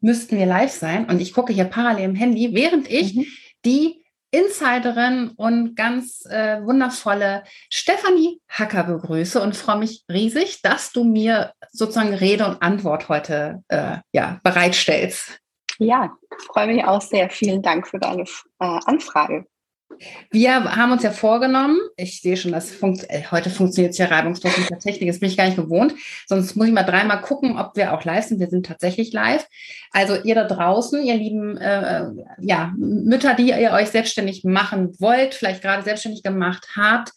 müssten 0.00 0.36
wir 0.36 0.46
live 0.46 0.72
sein. 0.72 1.06
Und 1.06 1.20
ich 1.20 1.32
gucke 1.32 1.52
hier 1.52 1.64
parallel 1.64 2.04
im 2.04 2.14
Handy, 2.14 2.54
während 2.54 2.90
ich 2.90 3.14
mhm. 3.14 3.26
die 3.64 4.00
Insiderin 4.32 5.30
und 5.36 5.74
ganz 5.74 6.24
äh, 6.26 6.64
wundervolle 6.64 7.42
Stefanie 7.68 8.40
Hacker 8.48 8.84
begrüße 8.84 9.40
und 9.42 9.56
freue 9.56 9.78
mich 9.78 10.04
riesig, 10.10 10.62
dass 10.62 10.92
du 10.92 11.02
mir 11.02 11.52
sozusagen 11.72 12.14
Rede 12.14 12.46
und 12.46 12.62
Antwort 12.62 13.08
heute 13.08 13.64
äh, 13.68 13.96
ja, 14.12 14.40
bereitstellst. 14.44 15.40
Ja, 15.78 16.12
freue 16.52 16.68
mich 16.68 16.84
auch 16.84 17.00
sehr. 17.00 17.28
Vielen 17.30 17.62
Dank 17.62 17.88
für 17.88 17.98
deine 17.98 18.22
äh, 18.22 18.26
Anfrage. 18.58 19.46
Wir 20.30 20.76
haben 20.76 20.92
uns 20.92 21.02
ja 21.02 21.10
vorgenommen, 21.10 21.78
ich 21.96 22.20
sehe 22.20 22.36
schon, 22.36 22.52
dass 22.52 22.70
funkt, 22.70 23.04
äh, 23.10 23.22
heute 23.30 23.50
funktioniert 23.50 23.92
es 23.92 23.98
ja 23.98 24.06
reibungslos 24.06 24.56
mit 24.56 24.70
der 24.70 24.78
Technik, 24.78 25.08
das 25.08 25.20
bin 25.20 25.28
ich 25.28 25.36
gar 25.36 25.46
nicht 25.46 25.56
gewohnt. 25.56 25.94
Sonst 26.26 26.56
muss 26.56 26.68
ich 26.68 26.72
mal 26.72 26.84
dreimal 26.84 27.20
gucken, 27.20 27.58
ob 27.58 27.76
wir 27.76 27.92
auch 27.92 28.04
live 28.04 28.24
sind. 28.24 28.40
Wir 28.40 28.48
sind 28.48 28.66
tatsächlich 28.66 29.12
live. 29.12 29.46
Also 29.92 30.16
ihr 30.16 30.34
da 30.34 30.44
draußen, 30.44 31.02
ihr 31.02 31.14
lieben 31.14 31.56
äh, 31.56 32.06
ja, 32.40 32.72
Mütter, 32.76 33.34
die 33.34 33.50
ihr 33.50 33.72
euch 33.72 33.88
selbstständig 33.88 34.44
machen 34.44 34.94
wollt, 35.00 35.34
vielleicht 35.34 35.62
gerade 35.62 35.82
selbstständig 35.82 36.22
gemacht 36.22 36.68
habt, 36.76 37.12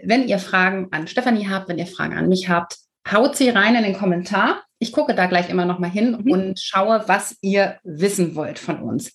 wenn 0.00 0.26
ihr 0.26 0.38
Fragen 0.38 0.88
an 0.90 1.08
Stefanie 1.08 1.48
habt, 1.48 1.68
wenn 1.68 1.78
ihr 1.78 1.86
Fragen 1.86 2.16
an 2.16 2.28
mich 2.28 2.48
habt, 2.48 2.78
haut 3.10 3.36
sie 3.36 3.50
rein 3.50 3.74
in 3.74 3.82
den 3.82 3.96
Kommentar. 3.96 4.62
Ich 4.78 4.92
gucke 4.92 5.14
da 5.14 5.26
gleich 5.26 5.50
immer 5.50 5.64
noch 5.64 5.78
mal 5.78 5.90
hin 5.90 6.18
mhm. 6.22 6.30
und 6.30 6.60
schaue, 6.60 7.04
was 7.06 7.36
ihr 7.40 7.78
wissen 7.82 8.34
wollt 8.34 8.58
von 8.58 8.80
uns. 8.80 9.12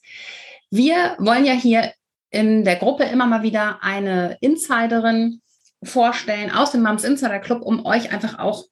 Wir 0.70 1.16
wollen 1.20 1.46
ja 1.46 1.54
hier 1.54 1.94
in 2.30 2.64
der 2.64 2.76
Gruppe 2.76 3.04
immer 3.06 3.26
mal 3.26 3.44
wieder 3.44 3.84
eine 3.84 4.38
Insiderin 4.42 5.42
vorstellen 5.84 6.52
aus 6.52 6.72
dem 6.72 6.84
Moms 6.84 7.04
Insider 7.04 7.40
Club, 7.40 7.62
um 7.62 7.86
euch 7.86 8.12
einfach 8.12 8.40
auch 8.40 8.66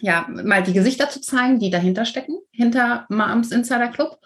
ja, 0.00 0.26
mal 0.28 0.62
die 0.62 0.72
Gesichter 0.72 1.08
zu 1.08 1.20
zeigen, 1.20 1.60
die 1.60 1.70
dahinter 1.70 2.04
stecken, 2.04 2.38
hinter 2.50 3.06
Moms 3.08 3.52
Insider 3.52 3.88
Club 3.88 4.18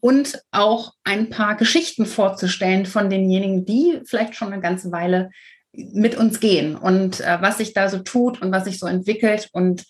und 0.00 0.42
auch 0.50 0.92
ein 1.04 1.30
paar 1.30 1.56
Geschichten 1.56 2.04
vorzustellen 2.04 2.84
von 2.84 3.08
denjenigen, 3.08 3.64
die 3.64 4.00
vielleicht 4.04 4.34
schon 4.34 4.52
eine 4.52 4.60
ganze 4.60 4.92
Weile 4.92 5.30
mit 5.72 6.16
uns 6.16 6.38
gehen 6.38 6.76
und 6.76 7.20
äh, 7.20 7.38
was 7.40 7.56
sich 7.58 7.72
da 7.72 7.88
so 7.88 8.00
tut 8.00 8.42
und 8.42 8.52
was 8.52 8.64
sich 8.64 8.78
so 8.78 8.86
entwickelt 8.86 9.48
und 9.52 9.84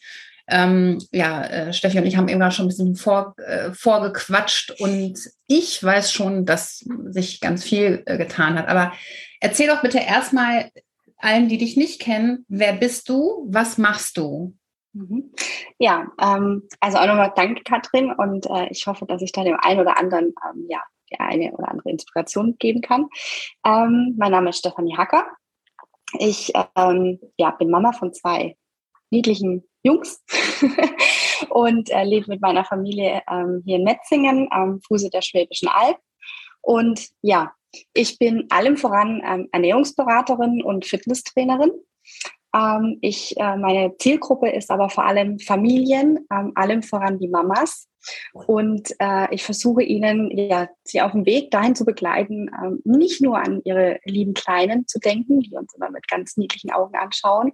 ähm, 0.49 0.99
ja, 1.13 1.45
äh, 1.45 1.73
Steffi 1.73 1.99
und 1.99 2.07
ich 2.07 2.17
haben 2.17 2.29
eben 2.29 2.41
gerade 2.41 2.55
schon 2.55 2.67
ein 2.67 2.69
bisschen 2.69 2.97
vor, 2.97 3.35
äh, 3.39 3.73
vorgequatscht 3.73 4.81
und 4.81 5.19
ich 5.47 5.83
weiß 5.83 6.13
schon, 6.13 6.47
dass 6.47 6.85
sich 7.07 7.41
ganz 7.41 7.65
viel 7.65 8.03
äh, 8.07 8.19
getan 8.19 8.59
hat. 8.59 8.69
Aber 8.69 8.93
erzähl 9.41 9.69
doch 9.69 9.83
bitte 9.83 9.99
erstmal 9.99 10.71
allen, 11.19 11.49
die 11.49 11.59
dich 11.59 11.77
nicht 11.77 12.01
kennen, 12.01 12.45
wer 12.49 12.73
bist 12.73 13.09
du, 13.09 13.47
was 13.49 13.79
machst 13.79 14.17
du? 14.17 14.55
Mhm. 14.93 15.33
Ja, 15.79 16.09
ähm, 16.21 16.69
also 16.81 16.99
auch 16.99 17.07
nochmal 17.07 17.33
danke, 17.35 17.63
Katrin, 17.63 18.13
und 18.13 18.47
äh, 18.47 18.69
ich 18.71 18.87
hoffe, 18.87 19.07
dass 19.07 19.23
ich 19.23 19.33
da 19.33 19.43
dem 19.45 19.57
einen 19.61 19.81
oder 19.81 19.99
anderen 19.99 20.35
ähm, 20.51 20.67
ja, 20.69 20.83
die 21.11 21.21
eine 21.21 21.53
oder 21.53 21.71
andere 21.71 21.91
Inspiration 21.91 22.57
geben 22.59 22.81
kann. 22.83 23.09
Ähm, 23.65 24.15
mein 24.19 24.33
Name 24.33 24.51
ist 24.51 24.59
Stefanie 24.59 24.97
Hacker. 24.97 25.27
Ich 26.19 26.53
ähm, 26.77 27.21
ja, 27.39 27.51
bin 27.53 27.71
Mama 27.71 27.93
von 27.93 28.13
zwei 28.13 28.57
niedlichen 29.11 29.65
Jungs 29.83 30.23
und 31.51 31.91
äh, 31.91 32.05
lebe 32.05 32.27
mit 32.29 32.41
meiner 32.41 32.65
Familie 32.65 33.23
ähm, 33.31 33.63
hier 33.65 33.77
in 33.77 33.85
Metzingen 33.85 34.49
am 34.51 34.81
Fuße 34.83 35.11
der 35.11 35.23
Schwäbischen 35.23 35.69
Alb. 35.69 35.99
Und 36.61 37.09
ja, 37.21 37.53
ich 37.95 38.19
bin 38.19 38.47
allem 38.51 38.77
voran 38.77 39.23
ähm, 39.25 39.49
Ernährungsberaterin 39.53 40.63
und 40.63 40.85
Fitnesstrainerin. 40.85 41.73
Ähm, 42.55 42.99
ich, 43.01 43.37
äh, 43.39 43.57
meine 43.57 43.97
Zielgruppe 43.99 44.51
ist 44.51 44.71
aber 44.71 44.91
vor 44.91 45.05
allem 45.05 45.39
Familien, 45.39 46.27
ähm, 46.31 46.53
allem 46.55 46.83
voran 46.83 47.19
die 47.19 47.29
Mamas. 47.29 47.89
Und 48.33 48.91
äh, 48.99 49.33
ich 49.35 49.45
versuche 49.45 49.83
ihnen, 49.83 50.31
ja, 50.37 50.69
sie 50.85 51.01
auf 51.01 51.13
dem 51.13 51.27
Weg 51.27 51.51
dahin 51.51 51.75
zu 51.75 51.85
begleiten, 51.85 52.51
ähm, 52.63 52.81
nicht 52.85 53.21
nur 53.21 53.39
an 53.39 53.61
ihre 53.65 53.99
lieben 54.05 54.35
Kleinen 54.35 54.87
zu 54.87 54.99
denken, 54.99 55.41
die 55.41 55.55
uns 55.55 55.75
immer 55.75 55.91
mit 55.91 56.09
ganz 56.09 56.37
niedlichen 56.37 56.71
Augen 56.71 56.97
anschauen, 56.97 57.53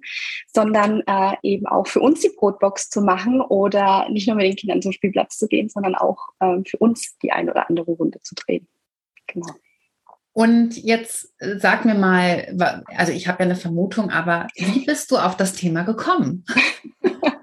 sondern 0.52 1.02
äh, 1.06 1.34
eben 1.42 1.66
auch 1.66 1.86
für 1.86 2.00
uns 2.00 2.20
die 2.20 2.32
Brotbox 2.36 2.90
zu 2.90 3.00
machen 3.00 3.40
oder 3.40 4.08
nicht 4.10 4.26
nur 4.26 4.36
mit 4.36 4.46
den 4.46 4.56
Kindern 4.56 4.82
zum 4.82 4.92
Spielplatz 4.92 5.38
zu 5.38 5.48
gehen, 5.48 5.68
sondern 5.68 5.94
auch 5.94 6.28
ähm, 6.40 6.64
für 6.64 6.78
uns 6.78 7.16
die 7.22 7.32
eine 7.32 7.50
oder 7.50 7.68
andere 7.68 7.92
Runde 7.92 8.20
zu 8.22 8.34
drehen. 8.34 8.66
Genau. 9.26 9.52
Und 10.32 10.76
jetzt 10.76 11.34
äh, 11.38 11.58
sag 11.58 11.84
mir 11.84 11.94
mal, 11.94 12.56
also 12.96 13.12
ich 13.12 13.26
habe 13.26 13.42
ja 13.42 13.46
eine 13.46 13.56
Vermutung, 13.56 14.10
aber 14.10 14.46
wie 14.54 14.84
bist 14.84 15.10
du 15.10 15.16
auf 15.16 15.36
das 15.36 15.52
Thema 15.54 15.82
gekommen? 15.82 16.44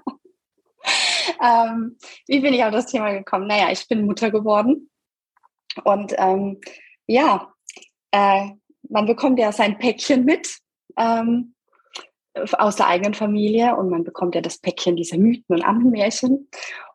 ähm, 1.42 1.96
wie 2.26 2.40
bin 2.40 2.54
ich 2.54 2.64
auf 2.64 2.72
das 2.72 2.86
Thema 2.86 3.12
gekommen? 3.12 3.46
Naja, 3.46 3.70
ich 3.70 3.86
bin 3.88 4.06
Mutter 4.06 4.30
geworden. 4.30 4.90
Und 5.84 6.14
ähm, 6.16 6.60
ja, 7.06 7.52
äh, 8.10 8.48
man 8.88 9.06
bekommt 9.06 9.38
ja 9.38 9.52
sein 9.52 9.78
Päckchen 9.78 10.24
mit 10.24 10.58
ähm, 10.96 11.54
aus 12.58 12.76
der 12.76 12.88
eigenen 12.88 13.14
Familie 13.14 13.76
und 13.76 13.90
man 13.90 14.04
bekommt 14.04 14.34
ja 14.34 14.40
das 14.40 14.58
Päckchen 14.58 14.96
dieser 14.96 15.18
Mythen 15.18 15.44
und 15.48 15.62
Ammenmärchen. 15.62 16.48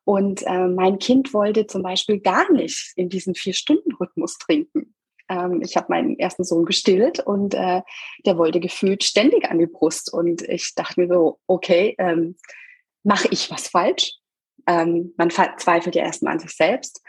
Und 0.03 0.43
äh, 0.43 0.67
mein 0.67 0.99
Kind 0.99 1.33
wollte 1.33 1.67
zum 1.67 1.83
Beispiel 1.83 2.19
gar 2.19 2.51
nicht 2.51 2.93
in 2.95 3.09
diesen 3.09 3.35
Vier-Stunden-Rhythmus 3.35 4.37
trinken. 4.37 4.95
Ähm, 5.29 5.61
ich 5.63 5.77
habe 5.77 5.87
meinen 5.89 6.17
ersten 6.19 6.43
Sohn 6.43 6.65
gestillt 6.65 7.19
und 7.19 7.53
äh, 7.53 7.81
der 8.25 8.37
wollte 8.37 8.59
gefühlt 8.59 9.03
ständig 9.03 9.49
an 9.49 9.59
die 9.59 9.67
Brust. 9.67 10.11
Und 10.11 10.41
ich 10.41 10.73
dachte 10.75 10.99
mir 10.99 11.07
so, 11.07 11.39
okay, 11.47 11.95
ähm, 11.99 12.35
mache 13.03 13.27
ich 13.31 13.49
was 13.51 13.67
falsch? 13.67 14.13
Ähm, 14.67 15.13
man 15.17 15.29
zweifelt 15.29 15.95
ja 15.95 16.03
erstmal 16.03 16.33
an 16.33 16.39
sich 16.39 16.55
selbst. 16.55 17.01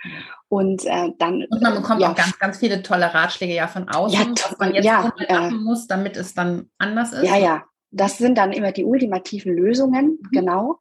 Und 0.49 0.85
äh, 0.85 1.11
dann. 1.19 1.45
Und 1.51 1.63
man 1.63 1.75
bekommt 1.75 2.01
ja, 2.01 2.11
auch 2.11 2.15
ganz, 2.15 2.39
ganz 2.39 2.59
viele 2.59 2.83
tolle 2.83 3.13
Ratschläge 3.13 3.55
ja 3.55 3.69
von 3.69 3.89
außen, 3.89 4.19
ja, 4.19 4.45
was 4.51 4.59
man 4.59 4.75
jetzt 4.75 4.85
ja, 4.85 5.13
äh, 5.29 5.51
muss, 5.51 5.87
damit 5.87 6.17
es 6.17 6.35
dann 6.35 6.71
anders 6.79 7.13
ist. 7.13 7.29
Ja, 7.29 7.37
ja. 7.37 7.65
Das 7.91 8.17
sind 8.17 8.39
dann 8.39 8.53
immer 8.53 8.73
die 8.73 8.85
ultimativen 8.85 9.55
Lösungen, 9.55 10.19
mhm. 10.23 10.29
genau. 10.31 10.81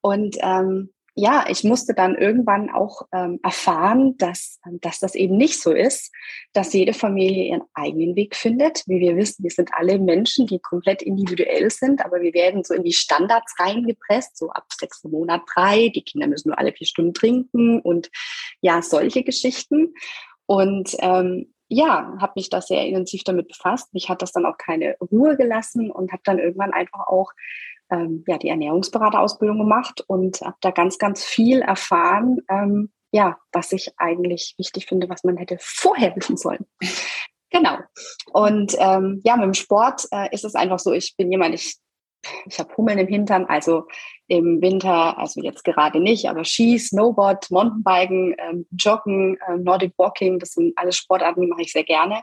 Und 0.00 0.36
ähm, 0.40 0.90
ja, 1.18 1.46
ich 1.48 1.64
musste 1.64 1.94
dann 1.94 2.14
irgendwann 2.14 2.68
auch 2.68 3.08
ähm, 3.10 3.40
erfahren, 3.42 4.18
dass, 4.18 4.60
ähm, 4.66 4.78
dass 4.82 5.00
das 5.00 5.14
eben 5.14 5.38
nicht 5.38 5.62
so 5.62 5.72
ist, 5.72 6.12
dass 6.52 6.74
jede 6.74 6.92
Familie 6.92 7.44
ihren 7.44 7.62
eigenen 7.72 8.14
Weg 8.16 8.36
findet. 8.36 8.82
Wie 8.86 9.00
wir 9.00 9.16
wissen, 9.16 9.42
wir 9.42 9.50
sind 9.50 9.70
alle 9.72 9.98
Menschen, 9.98 10.46
die 10.46 10.58
komplett 10.58 11.00
individuell 11.00 11.70
sind, 11.70 12.04
aber 12.04 12.20
wir 12.20 12.34
werden 12.34 12.64
so 12.64 12.74
in 12.74 12.84
die 12.84 12.92
Standards 12.92 13.54
reingepresst, 13.58 14.36
so 14.36 14.50
ab 14.50 14.66
sechs 14.78 15.02
Monat 15.04 15.40
drei, 15.54 15.88
die 15.88 16.02
Kinder 16.02 16.26
müssen 16.26 16.50
nur 16.50 16.58
alle 16.58 16.74
vier 16.74 16.86
Stunden 16.86 17.14
trinken 17.14 17.80
und 17.80 18.10
ja, 18.60 18.82
solche 18.82 19.22
Geschichten. 19.22 19.94
Und 20.44 20.96
ähm, 21.00 21.50
ja, 21.68 22.14
habe 22.20 22.32
mich 22.36 22.50
da 22.50 22.60
sehr 22.60 22.84
intensiv 22.86 23.24
damit 23.24 23.48
befasst. 23.48 23.94
Mich 23.94 24.10
hat 24.10 24.20
das 24.20 24.32
dann 24.32 24.44
auch 24.44 24.58
keine 24.58 24.96
Ruhe 25.00 25.38
gelassen 25.38 25.90
und 25.90 26.12
habe 26.12 26.22
dann 26.26 26.38
irgendwann 26.38 26.74
einfach 26.74 27.06
auch 27.06 27.32
ähm, 27.90 28.24
ja, 28.26 28.38
die 28.38 28.48
Ernährungsberaterausbildung 28.48 29.58
gemacht 29.58 30.04
und 30.06 30.40
habe 30.40 30.56
da 30.60 30.70
ganz, 30.70 30.98
ganz 30.98 31.24
viel 31.24 31.60
erfahren, 31.60 32.40
ähm, 32.48 32.90
ja, 33.12 33.38
was 33.52 33.72
ich 33.72 33.92
eigentlich 33.96 34.54
wichtig 34.58 34.86
finde, 34.86 35.08
was 35.08 35.24
man 35.24 35.36
hätte 35.36 35.56
vorher 35.60 36.14
wissen 36.16 36.36
sollen. 36.36 36.66
Genau. 37.50 37.78
Und 38.32 38.74
ähm, 38.78 39.22
ja, 39.24 39.36
mit 39.36 39.44
dem 39.44 39.54
Sport 39.54 40.06
äh, 40.10 40.32
ist 40.34 40.44
es 40.44 40.54
einfach 40.54 40.78
so, 40.78 40.92
ich 40.92 41.16
bin 41.16 41.30
jemand, 41.30 41.54
ich 41.54 41.76
ich 42.46 42.58
habe 42.58 42.76
Hummeln 42.76 42.98
im 42.98 43.08
Hintern, 43.08 43.46
also 43.46 43.86
im 44.28 44.60
Winter, 44.60 45.16
also 45.18 45.40
jetzt 45.40 45.62
gerade 45.62 46.00
nicht, 46.00 46.28
aber 46.28 46.44
Ski, 46.44 46.78
Snowboard, 46.78 47.50
Mountainbiken, 47.50 48.34
ähm, 48.38 48.66
Joggen, 48.72 49.38
ähm, 49.48 49.62
Nordic 49.62 49.92
Walking, 49.96 50.40
das 50.40 50.52
sind 50.52 50.76
alles 50.76 50.96
Sportarten, 50.96 51.42
die 51.42 51.46
mache 51.46 51.62
ich 51.62 51.72
sehr 51.72 51.84
gerne. 51.84 52.22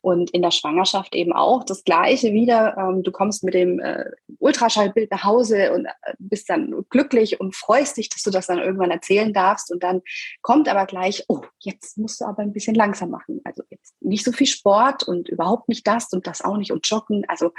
Und 0.00 0.30
in 0.30 0.40
der 0.40 0.50
Schwangerschaft 0.50 1.14
eben 1.14 1.32
auch 1.32 1.64
das 1.64 1.84
Gleiche 1.84 2.32
wieder. 2.32 2.76
Ähm, 2.78 3.02
du 3.02 3.12
kommst 3.12 3.44
mit 3.44 3.52
dem 3.54 3.80
äh, 3.80 4.04
Ultraschallbild 4.38 5.10
nach 5.10 5.24
Hause 5.24 5.72
und 5.72 5.84
äh, 5.84 6.14
bist 6.18 6.48
dann 6.48 6.84
glücklich 6.88 7.38
und 7.38 7.54
freust 7.54 7.98
dich, 7.98 8.08
dass 8.08 8.22
du 8.22 8.30
das 8.30 8.46
dann 8.46 8.58
irgendwann 8.58 8.90
erzählen 8.90 9.32
darfst. 9.34 9.70
Und 9.70 9.82
dann 9.82 10.00
kommt 10.40 10.68
aber 10.68 10.86
gleich, 10.86 11.24
oh, 11.28 11.42
jetzt 11.58 11.98
musst 11.98 12.22
du 12.22 12.24
aber 12.24 12.42
ein 12.42 12.52
bisschen 12.52 12.74
langsam 12.74 13.10
machen. 13.10 13.42
Also 13.44 13.62
jetzt 13.68 13.94
nicht 14.00 14.24
so 14.24 14.32
viel 14.32 14.46
Sport 14.46 15.02
und 15.02 15.28
überhaupt 15.28 15.68
nicht 15.68 15.86
das 15.86 16.10
und 16.12 16.26
das 16.26 16.42
auch 16.42 16.56
nicht 16.56 16.72
und 16.72 16.88
Joggen. 16.88 17.24
Also 17.28 17.52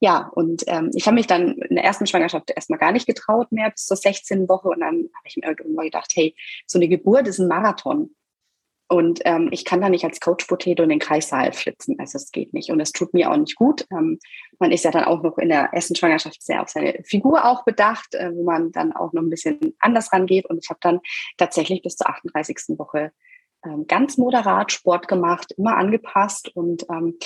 ja, 0.00 0.30
und 0.32 0.62
ähm, 0.66 0.90
ich 0.94 1.06
habe 1.06 1.16
mich 1.16 1.26
dann 1.26 1.58
in 1.58 1.74
der 1.74 1.84
ersten 1.84 2.06
Schwangerschaft 2.06 2.50
erstmal 2.50 2.78
gar 2.78 2.92
nicht 2.92 3.06
getraut 3.06 3.50
mehr 3.50 3.70
bis 3.70 3.86
zur 3.86 3.96
16. 3.96 4.48
Woche. 4.48 4.68
Und 4.68 4.80
dann 4.80 4.96
habe 4.96 5.26
ich 5.26 5.36
mir 5.36 5.48
irgendwann 5.48 5.86
gedacht, 5.86 6.12
hey, 6.14 6.36
so 6.66 6.78
eine 6.78 6.88
Geburt 6.88 7.26
ist 7.26 7.38
ein 7.38 7.48
Marathon. 7.48 8.14
Und 8.90 9.20
ähm, 9.26 9.48
ich 9.52 9.66
kann 9.66 9.82
da 9.82 9.90
nicht 9.90 10.04
als 10.04 10.20
Coach 10.20 10.46
Potato 10.46 10.82
in 10.82 10.88
den 10.88 10.98
Kreissaal 10.98 11.52
flitzen. 11.52 11.96
Also 11.98 12.16
es 12.16 12.30
geht 12.30 12.54
nicht. 12.54 12.70
Und 12.70 12.80
es 12.80 12.92
tut 12.92 13.12
mir 13.12 13.30
auch 13.30 13.36
nicht 13.36 13.56
gut. 13.56 13.86
Ähm, 13.90 14.18
man 14.58 14.70
ist 14.70 14.84
ja 14.84 14.90
dann 14.90 15.04
auch 15.04 15.22
noch 15.22 15.36
in 15.36 15.50
der 15.50 15.70
ersten 15.72 15.94
Schwangerschaft 15.94 16.42
sehr 16.42 16.62
auf 16.62 16.70
seine 16.70 17.02
Figur 17.04 17.44
auch 17.44 17.64
bedacht, 17.64 18.14
äh, 18.14 18.30
wo 18.32 18.44
man 18.44 18.72
dann 18.72 18.94
auch 18.94 19.12
noch 19.12 19.20
ein 19.20 19.30
bisschen 19.30 19.74
anders 19.80 20.12
rangeht. 20.12 20.46
Und 20.46 20.58
ich 20.62 20.70
habe 20.70 20.80
dann 20.80 21.00
tatsächlich 21.36 21.82
bis 21.82 21.96
zur 21.96 22.08
38. 22.08 22.78
Woche 22.78 23.12
ähm, 23.64 23.86
ganz 23.88 24.16
moderat 24.16 24.72
Sport 24.72 25.06
gemacht, 25.06 25.52
immer 25.58 25.76
angepasst. 25.76 26.48
Und 26.54 26.86
ähm, 26.88 27.18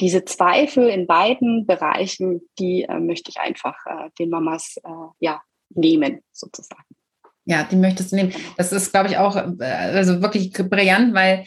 diese 0.00 0.24
Zweifel 0.24 0.88
in 0.88 1.06
beiden 1.06 1.66
Bereichen, 1.66 2.40
die 2.58 2.84
äh, 2.84 2.98
möchte 2.98 3.30
ich 3.30 3.38
einfach 3.38 3.76
äh, 3.86 4.10
den 4.18 4.30
Mamas 4.30 4.76
äh, 4.82 4.88
ja, 5.18 5.42
nehmen, 5.70 6.22
sozusagen. 6.32 6.84
Ja, 7.44 7.64
die 7.64 7.76
möchtest 7.76 8.12
du 8.12 8.16
nehmen. 8.16 8.32
Das 8.56 8.72
ist, 8.72 8.92
glaube 8.92 9.08
ich, 9.08 9.18
auch 9.18 9.36
äh, 9.36 9.64
also 9.64 10.22
wirklich 10.22 10.52
brillant, 10.52 11.14
weil 11.14 11.44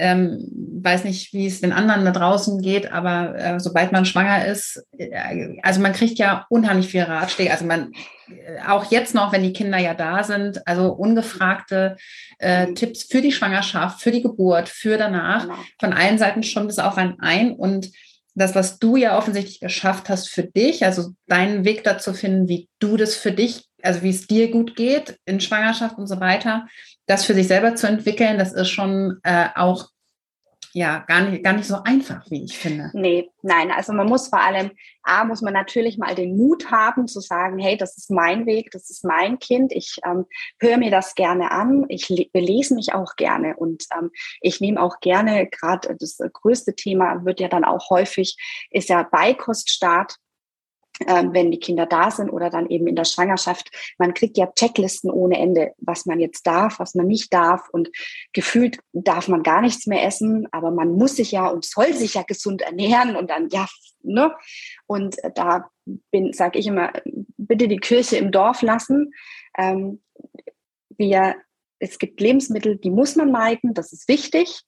ähm, 0.00 0.48
weiß 0.82 1.04
nicht, 1.04 1.32
wie 1.34 1.46
es 1.46 1.60
den 1.60 1.72
anderen 1.72 2.04
da 2.06 2.10
draußen 2.10 2.60
geht, 2.62 2.90
aber 2.90 3.36
äh, 3.36 3.60
sobald 3.60 3.92
man 3.92 4.06
schwanger 4.06 4.46
ist, 4.46 4.82
äh, 4.96 5.58
also 5.62 5.80
man 5.80 5.92
kriegt 5.92 6.18
ja 6.18 6.46
unheimlich 6.48 6.88
viele 6.88 7.06
Ratschläge. 7.06 7.52
Also 7.52 7.66
man, 7.66 7.92
äh, 8.28 8.60
auch 8.66 8.90
jetzt 8.90 9.14
noch, 9.14 9.32
wenn 9.32 9.42
die 9.42 9.52
Kinder 9.52 9.78
ja 9.78 9.92
da 9.92 10.24
sind, 10.24 10.66
also 10.66 10.92
ungefragte 10.92 11.96
äh, 12.38 12.66
mhm. 12.66 12.74
Tipps 12.74 13.04
für 13.04 13.20
die 13.20 13.32
Schwangerschaft, 13.32 14.00
für 14.00 14.10
die 14.10 14.22
Geburt, 14.22 14.68
für 14.70 14.96
danach, 14.96 15.42
genau. 15.42 15.58
von 15.78 15.92
allen 15.92 16.18
Seiten 16.18 16.42
schon 16.42 16.66
das 16.66 16.78
auf 16.78 16.96
einen 16.96 17.20
ein 17.20 17.52
und 17.52 17.90
das, 18.34 18.54
was 18.54 18.78
du 18.78 18.96
ja 18.96 19.18
offensichtlich 19.18 19.60
geschafft 19.60 20.08
hast 20.08 20.30
für 20.30 20.44
dich, 20.44 20.84
also 20.84 21.10
deinen 21.26 21.64
Weg 21.64 21.84
dazu 21.84 22.14
finden, 22.14 22.48
wie 22.48 22.68
du 22.78 22.96
das 22.96 23.16
für 23.16 23.32
dich, 23.32 23.64
also 23.82 24.02
wie 24.02 24.10
es 24.10 24.26
dir 24.26 24.50
gut 24.50 24.76
geht 24.76 25.18
in 25.26 25.40
Schwangerschaft 25.40 25.98
und 25.98 26.06
so 26.06 26.20
weiter, 26.20 26.66
das 27.10 27.24
für 27.24 27.34
sich 27.34 27.48
selber 27.48 27.74
zu 27.74 27.88
entwickeln, 27.88 28.38
das 28.38 28.52
ist 28.52 28.70
schon 28.70 29.18
äh, 29.24 29.48
auch 29.56 29.88
ja 30.72 31.00
gar 31.08 31.22
nicht, 31.22 31.42
gar 31.42 31.54
nicht 31.54 31.66
so 31.66 31.82
einfach, 31.82 32.24
wie 32.30 32.44
ich 32.44 32.56
finde. 32.56 32.90
Nee, 32.92 33.28
nein, 33.42 33.72
also 33.72 33.92
man 33.92 34.06
muss 34.06 34.28
vor 34.28 34.40
allem, 34.40 34.70
A, 35.02 35.24
muss 35.24 35.42
man 35.42 35.52
natürlich 35.52 35.98
mal 35.98 36.14
den 36.14 36.36
Mut 36.36 36.70
haben 36.70 37.08
zu 37.08 37.18
sagen, 37.18 37.58
hey, 37.58 37.76
das 37.76 37.98
ist 37.98 38.12
mein 38.12 38.46
Weg, 38.46 38.70
das 38.70 38.88
ist 38.88 39.04
mein 39.04 39.40
Kind, 39.40 39.72
ich 39.72 39.96
ähm, 40.04 40.26
höre 40.60 40.76
mir 40.76 40.92
das 40.92 41.16
gerne 41.16 41.50
an, 41.50 41.86
ich 41.88 42.30
belese 42.32 42.76
mich 42.76 42.94
auch 42.94 43.16
gerne 43.16 43.56
und 43.56 43.84
ähm, 43.98 44.12
ich 44.40 44.60
nehme 44.60 44.80
auch 44.80 45.00
gerne, 45.00 45.48
gerade 45.48 45.96
das 45.98 46.18
größte 46.32 46.76
Thema 46.76 47.24
wird 47.24 47.40
ja 47.40 47.48
dann 47.48 47.64
auch 47.64 47.90
häufig, 47.90 48.36
ist 48.70 48.88
ja 48.88 49.02
Beikoststart 49.02 50.14
wenn 51.06 51.50
die 51.50 51.58
Kinder 51.58 51.86
da 51.86 52.10
sind 52.10 52.30
oder 52.30 52.50
dann 52.50 52.68
eben 52.68 52.86
in 52.86 52.96
der 52.96 53.04
Schwangerschaft. 53.04 53.70
Man 53.98 54.14
kriegt 54.14 54.36
ja 54.36 54.46
Checklisten 54.54 55.10
ohne 55.10 55.38
Ende, 55.38 55.72
was 55.78 56.06
man 56.06 56.20
jetzt 56.20 56.46
darf, 56.46 56.78
was 56.78 56.94
man 56.94 57.06
nicht 57.06 57.32
darf. 57.32 57.68
Und 57.70 57.90
gefühlt 58.32 58.78
darf 58.92 59.28
man 59.28 59.42
gar 59.42 59.60
nichts 59.60 59.86
mehr 59.86 60.04
essen, 60.04 60.46
aber 60.52 60.70
man 60.70 60.92
muss 60.92 61.16
sich 61.16 61.32
ja 61.32 61.48
und 61.48 61.64
soll 61.64 61.94
sich 61.94 62.14
ja 62.14 62.22
gesund 62.22 62.62
ernähren 62.62 63.16
und 63.16 63.30
dann, 63.30 63.48
ja, 63.50 63.66
ne? 64.02 64.34
Und 64.86 65.16
da 65.34 65.70
bin, 66.10 66.32
sage 66.32 66.58
ich 66.58 66.66
immer, 66.66 66.92
bitte 67.36 67.68
die 67.68 67.78
Kirche 67.78 68.16
im 68.16 68.30
Dorf 68.30 68.62
lassen. 68.62 69.12
Ähm, 69.56 70.00
wir, 70.96 71.36
es 71.78 71.98
gibt 71.98 72.20
Lebensmittel, 72.20 72.76
die 72.76 72.90
muss 72.90 73.16
man 73.16 73.32
meiden, 73.32 73.74
das 73.74 73.92
ist 73.92 74.06
wichtig 74.08 74.62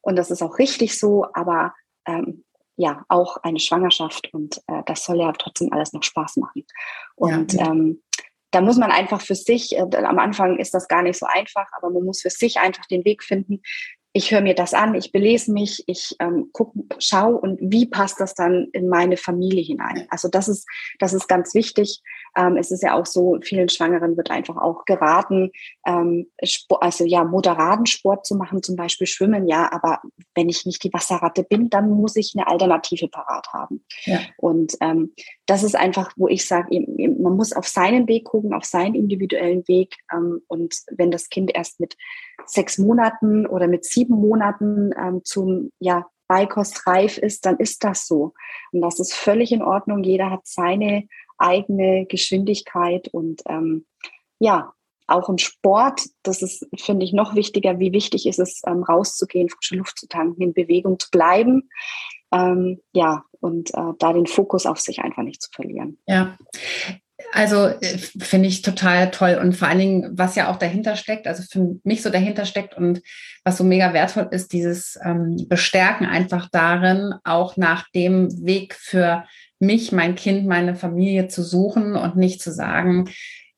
und 0.00 0.16
das 0.16 0.30
ist 0.30 0.42
auch 0.42 0.58
richtig 0.58 0.98
so, 0.98 1.26
aber 1.34 1.74
ähm, 2.06 2.44
ja 2.76 3.04
auch 3.08 3.36
eine 3.38 3.60
Schwangerschaft 3.60 4.32
und 4.32 4.58
äh, 4.66 4.82
das 4.86 5.04
soll 5.04 5.18
ja 5.18 5.32
trotzdem 5.32 5.72
alles 5.72 5.92
noch 5.92 6.02
Spaß 6.02 6.36
machen. 6.36 6.64
Und 7.14 7.52
ja. 7.54 7.66
ähm, 7.66 8.02
da 8.50 8.60
muss 8.60 8.76
man 8.76 8.90
einfach 8.90 9.20
für 9.20 9.34
sich, 9.34 9.76
äh, 9.76 9.96
am 9.96 10.18
Anfang 10.18 10.58
ist 10.58 10.74
das 10.74 10.88
gar 10.88 11.02
nicht 11.02 11.18
so 11.18 11.26
einfach, 11.26 11.66
aber 11.72 11.90
man 11.90 12.04
muss 12.04 12.22
für 12.22 12.30
sich 12.30 12.58
einfach 12.58 12.86
den 12.86 13.04
Weg 13.04 13.22
finden, 13.22 13.62
ich 14.14 14.30
höre 14.30 14.42
mir 14.42 14.54
das 14.54 14.74
an, 14.74 14.94
ich 14.94 15.10
belese 15.10 15.52
mich, 15.52 15.84
ich 15.86 16.14
ähm, 16.18 16.50
gucke, 16.52 16.78
schau 16.98 17.30
und 17.30 17.58
wie 17.60 17.86
passt 17.86 18.20
das 18.20 18.34
dann 18.34 18.68
in 18.72 18.88
meine 18.88 19.16
Familie 19.16 19.62
hinein. 19.62 20.06
Also 20.10 20.28
das 20.28 20.48
ist, 20.48 20.68
das 20.98 21.14
ist 21.14 21.28
ganz 21.28 21.54
wichtig. 21.54 22.02
Ähm, 22.36 22.56
es 22.56 22.70
ist 22.70 22.82
ja 22.82 22.94
auch 22.94 23.06
so, 23.06 23.38
vielen 23.42 23.70
Schwangeren 23.70 24.16
wird 24.16 24.30
einfach 24.30 24.56
auch 24.56 24.84
geraten, 24.84 25.50
ähm, 25.86 26.30
Sport, 26.42 26.82
also 26.82 27.04
ja, 27.04 27.24
moderaten 27.24 27.86
Sport 27.86 28.26
zu 28.26 28.34
machen, 28.36 28.62
zum 28.62 28.76
Beispiel 28.76 29.06
Schwimmen, 29.06 29.46
ja, 29.46 29.70
aber 29.72 30.02
wenn 30.34 30.48
ich 30.48 30.66
nicht 30.66 30.84
die 30.84 30.92
Wasserratte 30.92 31.42
bin, 31.42 31.70
dann 31.70 31.90
muss 31.90 32.16
ich 32.16 32.34
eine 32.36 32.46
Alternative 32.46 33.08
parat 33.08 33.48
haben. 33.52 33.84
Ja. 34.04 34.20
Und 34.36 34.74
ähm, 34.80 35.12
das 35.46 35.62
ist 35.62 35.74
einfach, 35.74 36.12
wo 36.16 36.28
ich 36.28 36.46
sage, 36.46 36.84
man 37.18 37.36
muss 37.36 37.52
auf 37.52 37.66
seinen 37.66 38.06
Weg 38.08 38.24
gucken, 38.24 38.54
auf 38.54 38.64
seinen 38.64 38.94
individuellen 38.94 39.66
Weg. 39.66 39.96
Ähm, 40.12 40.42
und 40.46 40.74
wenn 40.90 41.10
das 41.10 41.28
Kind 41.28 41.52
erst 41.54 41.80
mit 41.80 41.96
sechs 42.46 42.78
Monaten 42.78 43.46
oder 43.46 43.66
mit 43.66 43.84
sieben 43.84 44.14
Monaten 44.14 44.92
ähm, 44.96 45.22
zum 45.24 45.72
ja, 45.80 46.06
Beikostreif 46.28 47.18
ist, 47.18 47.44
dann 47.44 47.56
ist 47.58 47.82
das 47.84 48.06
so. 48.06 48.34
Und 48.72 48.80
das 48.80 49.00
ist 49.00 49.14
völlig 49.14 49.52
in 49.52 49.62
Ordnung. 49.62 50.02
Jeder 50.04 50.30
hat 50.30 50.46
seine 50.46 51.08
eigene 51.38 52.06
Geschwindigkeit 52.06 53.08
und 53.08 53.42
ähm, 53.48 53.84
ja, 54.38 54.72
auch 55.08 55.28
im 55.28 55.38
Sport, 55.38 56.02
das 56.22 56.42
ist, 56.42 56.66
finde 56.76 57.04
ich, 57.04 57.12
noch 57.12 57.34
wichtiger, 57.34 57.78
wie 57.80 57.92
wichtig 57.92 58.26
ist 58.26 58.38
es, 58.38 58.62
ähm, 58.66 58.82
rauszugehen, 58.82 59.48
frische 59.48 59.76
Luft 59.76 59.98
zu 59.98 60.06
tanken, 60.08 60.40
in 60.40 60.54
Bewegung 60.54 60.98
zu 60.98 61.10
bleiben. 61.10 61.68
Ähm, 62.32 62.80
ja, 62.92 63.24
und 63.42 63.74
äh, 63.74 63.92
da 63.98 64.12
den 64.12 64.26
Fokus 64.26 64.66
auf 64.66 64.80
sich 64.80 65.00
einfach 65.00 65.22
nicht 65.22 65.42
zu 65.42 65.50
verlieren. 65.52 65.98
Ja. 66.06 66.36
Also 67.32 67.66
äh, 67.66 67.98
finde 67.98 68.48
ich 68.48 68.62
total 68.62 69.10
toll 69.10 69.38
und 69.40 69.56
vor 69.56 69.68
allen 69.68 69.78
Dingen, 69.78 70.10
was 70.12 70.34
ja 70.34 70.50
auch 70.50 70.56
dahinter 70.56 70.96
steckt, 70.96 71.26
also 71.26 71.42
für 71.42 71.76
mich 71.84 72.02
so 72.02 72.10
dahinter 72.10 72.44
steckt 72.44 72.76
und 72.76 73.02
was 73.44 73.58
so 73.58 73.64
mega 73.64 73.92
wertvoll 73.92 74.28
ist, 74.30 74.52
dieses 74.52 74.98
ähm, 75.04 75.46
Bestärken 75.48 76.06
einfach 76.06 76.48
darin, 76.50 77.14
auch 77.24 77.56
nach 77.56 77.88
dem 77.90 78.28
Weg 78.44 78.74
für 78.74 79.24
mich, 79.58 79.92
mein 79.92 80.14
Kind, 80.14 80.46
meine 80.46 80.74
Familie 80.74 81.28
zu 81.28 81.42
suchen 81.42 81.96
und 81.96 82.16
nicht 82.16 82.42
zu 82.42 82.52
sagen, 82.52 83.08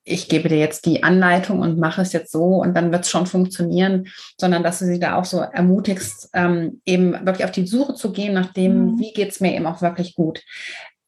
ich 0.05 0.29
gebe 0.29 0.49
dir 0.49 0.59
jetzt 0.59 0.85
die 0.85 1.03
Anleitung 1.03 1.61
und 1.61 1.79
mache 1.79 2.03
es 2.03 2.13
jetzt 2.13 2.31
so 2.31 2.57
und 2.63 2.75
dann 2.75 2.93
wird 2.93 3.05
es 3.05 3.11
schon 3.11 3.27
funktionieren, 3.27 4.09
sondern 4.39 4.63
dass 4.63 4.79
du 4.79 4.85
sie 4.85 5.01
da 5.01 5.17
auch 5.17 5.25
so 5.25 5.41
ermutigst, 5.41 6.29
ähm, 6.35 6.83
eben 6.85 7.13
wirklich 7.27 7.45
auf 7.45 7.53
die 7.53 7.67
Suche 7.67 7.95
zu 7.95 8.13
gehen, 8.13 8.35
nach 8.35 8.53
dem, 8.53 8.93
mhm. 8.93 8.99
wie 8.99 9.13
geht 9.13 9.31
es 9.31 9.41
mir 9.41 9.55
eben 9.55 9.67
auch 9.67 9.81
wirklich 9.81 10.15
gut. 10.15 10.43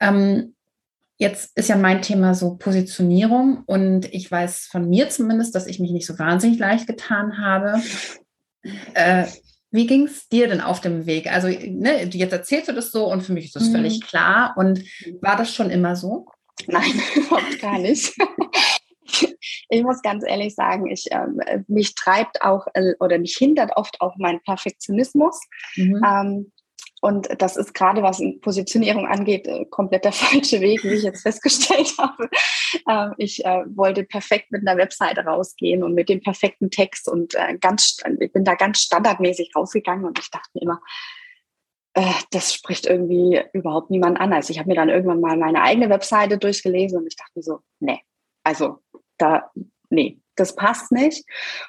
Ähm, 0.01 0.55
jetzt 1.19 1.57
ist 1.57 1.69
ja 1.69 1.77
mein 1.77 2.03
Thema 2.03 2.35
so 2.35 2.57
Positionierung 2.57 3.63
und 3.67 4.13
ich 4.15 4.31
weiß 4.31 4.69
von 4.71 4.89
mir 4.89 5.11
zumindest, 5.11 5.55
dass 5.55 5.67
ich 5.67 5.79
mich 5.79 5.91
nicht 5.91 6.07
so 6.07 6.19
wahnsinnig 6.19 6.59
leicht 6.59 6.87
getan 6.87 7.39
habe. 7.39 7.81
Äh, 8.95 9.27
wie 9.71 9.87
ging 9.87 10.07
es 10.07 10.29
dir 10.29 10.49
denn 10.49 10.61
auf 10.61 10.81
dem 10.81 11.07
Weg? 11.07 11.31
Also, 11.31 11.49
ne, 11.49 12.05
jetzt 12.05 12.33
erzählst 12.33 12.69
du 12.69 12.73
das 12.73 12.91
so 12.91 13.11
und 13.11 13.23
für 13.23 13.33
mich 13.33 13.47
ist 13.47 13.57
das 13.57 13.69
mhm. 13.69 13.73
völlig 13.73 14.01
klar. 14.01 14.55
Und 14.57 14.83
war 15.21 15.37
das 15.37 15.53
schon 15.53 15.71
immer 15.71 15.97
so? 15.97 16.27
Nein, 16.67 17.01
überhaupt 17.15 17.61
gar 17.61 17.79
nicht. 17.79 18.15
ich 19.69 19.83
muss 19.83 20.03
ganz 20.03 20.25
ehrlich 20.27 20.55
sagen, 20.55 20.91
ich, 20.91 21.07
ähm, 21.11 21.41
mich 21.69 21.95
treibt 21.95 22.43
auch 22.43 22.67
äh, 22.75 22.95
oder 23.01 23.19
mich 23.19 23.37
hindert 23.39 23.73
oft 23.77 24.01
auch 24.01 24.17
mein 24.19 24.41
Perfektionismus. 24.43 25.41
Mhm. 25.77 26.05
Ähm, 26.07 26.53
und 27.03 27.29
das 27.39 27.57
ist 27.57 27.75
gerade, 27.75 28.03
was 28.03 28.23
Positionierung 28.41 29.07
angeht, 29.07 29.47
äh, 29.47 29.65
komplett 29.67 30.05
der 30.05 30.13
falsche 30.13 30.61
Weg, 30.61 30.83
wie 30.83 30.95
ich 30.95 31.03
jetzt 31.03 31.23
festgestellt 31.23 31.93
habe. 31.99 32.29
Ähm, 32.89 33.15
ich 33.19 33.45
äh, 33.45 33.65
wollte 33.75 34.05
perfekt 34.05 34.51
mit 34.51 34.67
einer 34.67 34.79
Webseite 34.79 35.21
rausgehen 35.21 35.83
und 35.83 35.95
mit 35.95 36.09
dem 36.09 36.21
perfekten 36.21 36.71
Text 36.71 37.09
und 37.09 37.35
äh, 37.35 37.59
ganz, 37.59 37.99
ich 38.19 38.33
bin 38.33 38.45
da 38.45 38.55
ganz 38.55 38.81
standardmäßig 38.81 39.53
rausgegangen 39.55 40.05
und 40.05 40.19
ich 40.19 40.31
dachte 40.31 40.51
mir 40.55 40.63
immer, 40.63 40.81
äh, 41.95 42.13
das 42.31 42.55
spricht 42.55 42.87
irgendwie 42.87 43.43
überhaupt 43.53 43.91
niemand 43.91 44.19
an. 44.19 44.33
Also 44.33 44.51
ich 44.51 44.59
habe 44.59 44.69
mir 44.69 44.77
dann 44.77 44.89
irgendwann 44.89 45.21
mal 45.21 45.37
meine 45.37 45.63
eigene 45.63 45.89
Webseite 45.91 46.39
durchgelesen 46.39 46.99
und 46.99 47.07
ich 47.07 47.17
dachte 47.17 47.33
mir 47.35 47.43
so, 47.43 47.61
nee, 47.79 48.01
also 48.43 48.79
da, 49.19 49.51
nee, 49.91 50.21
das 50.37 50.55
passt 50.55 50.93
nicht. 50.93 51.25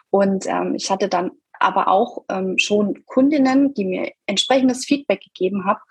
Und 0.10 0.46
ähm, 0.48 0.76
ich 0.76 0.92
hatte 0.92 1.10
dann 1.10 1.32
aber 1.60 1.88
auch 1.88 2.24
ähm, 2.30 2.58
schon 2.58 3.06
Kundinnen, 3.06 3.74
die 3.74 3.86
mir 3.86 4.12
entsprechendes 4.26 4.86
Feedback 4.86 5.22
gegeben 5.22 5.66
hab, 5.66 5.82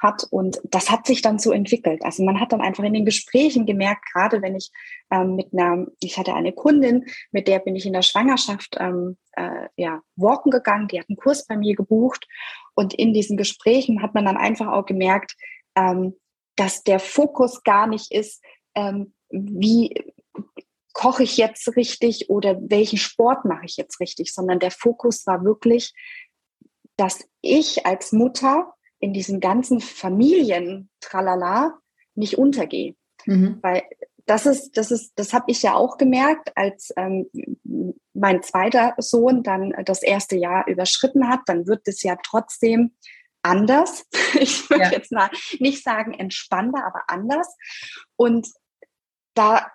hat. 0.00 0.24
Und 0.30 0.60
das 0.64 0.90
hat 0.90 1.06
sich 1.06 1.22
dann 1.22 1.38
so 1.38 1.52
entwickelt. 1.52 2.04
Also 2.04 2.24
man 2.24 2.40
hat 2.40 2.52
dann 2.52 2.60
einfach 2.60 2.84
in 2.84 2.94
den 2.94 3.04
Gesprächen 3.04 3.66
gemerkt, 3.66 4.04
gerade 4.12 4.42
wenn 4.42 4.54
ich 4.54 4.70
ähm, 5.10 5.36
mit 5.36 5.48
einer, 5.52 5.86
ich 6.00 6.18
hatte 6.18 6.34
eine 6.34 6.52
Kundin, 6.52 7.06
mit 7.32 7.48
der 7.48 7.58
bin 7.58 7.76
ich 7.76 7.86
in 7.86 7.92
der 7.92 8.02
Schwangerschaft 8.02 8.76
ähm, 8.78 9.16
äh, 9.32 9.68
ja, 9.76 10.00
walken 10.16 10.50
gegangen, 10.50 10.88
die 10.88 11.00
hat 11.00 11.08
einen 11.08 11.16
Kurs 11.16 11.46
bei 11.46 11.56
mir 11.56 11.74
gebucht. 11.74 12.26
Und 12.74 12.94
in 12.94 13.12
diesen 13.12 13.36
Gesprächen 13.36 14.02
hat 14.02 14.14
man 14.14 14.26
dann 14.26 14.36
einfach 14.36 14.68
auch 14.68 14.86
gemerkt, 14.86 15.34
ähm, 15.74 16.14
dass 16.56 16.82
der 16.82 16.98
Fokus 16.98 17.62
gar 17.64 17.86
nicht 17.86 18.12
ist, 18.12 18.42
ähm, 18.74 19.12
wie, 19.30 19.92
koche 20.96 21.24
ich 21.24 21.36
jetzt 21.36 21.76
richtig 21.76 22.30
oder 22.30 22.56
welchen 22.58 22.96
Sport 22.96 23.44
mache 23.44 23.66
ich 23.66 23.76
jetzt 23.76 24.00
richtig, 24.00 24.32
sondern 24.32 24.58
der 24.58 24.70
Fokus 24.70 25.26
war 25.26 25.44
wirklich, 25.44 25.92
dass 26.96 27.28
ich 27.42 27.84
als 27.84 28.12
Mutter 28.12 28.72
in 28.98 29.12
diesen 29.12 29.40
ganzen 29.40 29.80
Familien, 29.80 30.88
tralala, 31.00 31.78
nicht 32.14 32.38
untergehe. 32.38 32.94
Mhm. 33.26 33.58
Weil 33.60 33.82
das 34.24 34.46
ist, 34.46 34.78
das 34.78 34.90
ist, 34.90 35.12
das 35.16 35.34
habe 35.34 35.50
ich 35.50 35.62
ja 35.62 35.74
auch 35.74 35.98
gemerkt, 35.98 36.56
als 36.56 36.94
ähm, 36.96 37.26
mein 38.14 38.42
zweiter 38.42 38.94
Sohn 38.96 39.42
dann 39.42 39.74
das 39.84 40.02
erste 40.02 40.36
Jahr 40.36 40.66
überschritten 40.66 41.28
hat, 41.28 41.40
dann 41.44 41.66
wird 41.66 41.86
es 41.88 42.02
ja 42.04 42.16
trotzdem 42.22 42.96
anders. 43.42 44.06
Ich 44.40 44.68
würde 44.68 44.84
ja. 44.84 44.90
jetzt 44.92 45.12
mal 45.12 45.30
nicht 45.60 45.82
sagen 45.82 46.14
entspannter, 46.14 46.86
aber 46.86 47.04
anders. 47.08 47.54
Und 48.16 48.48
da 49.34 49.70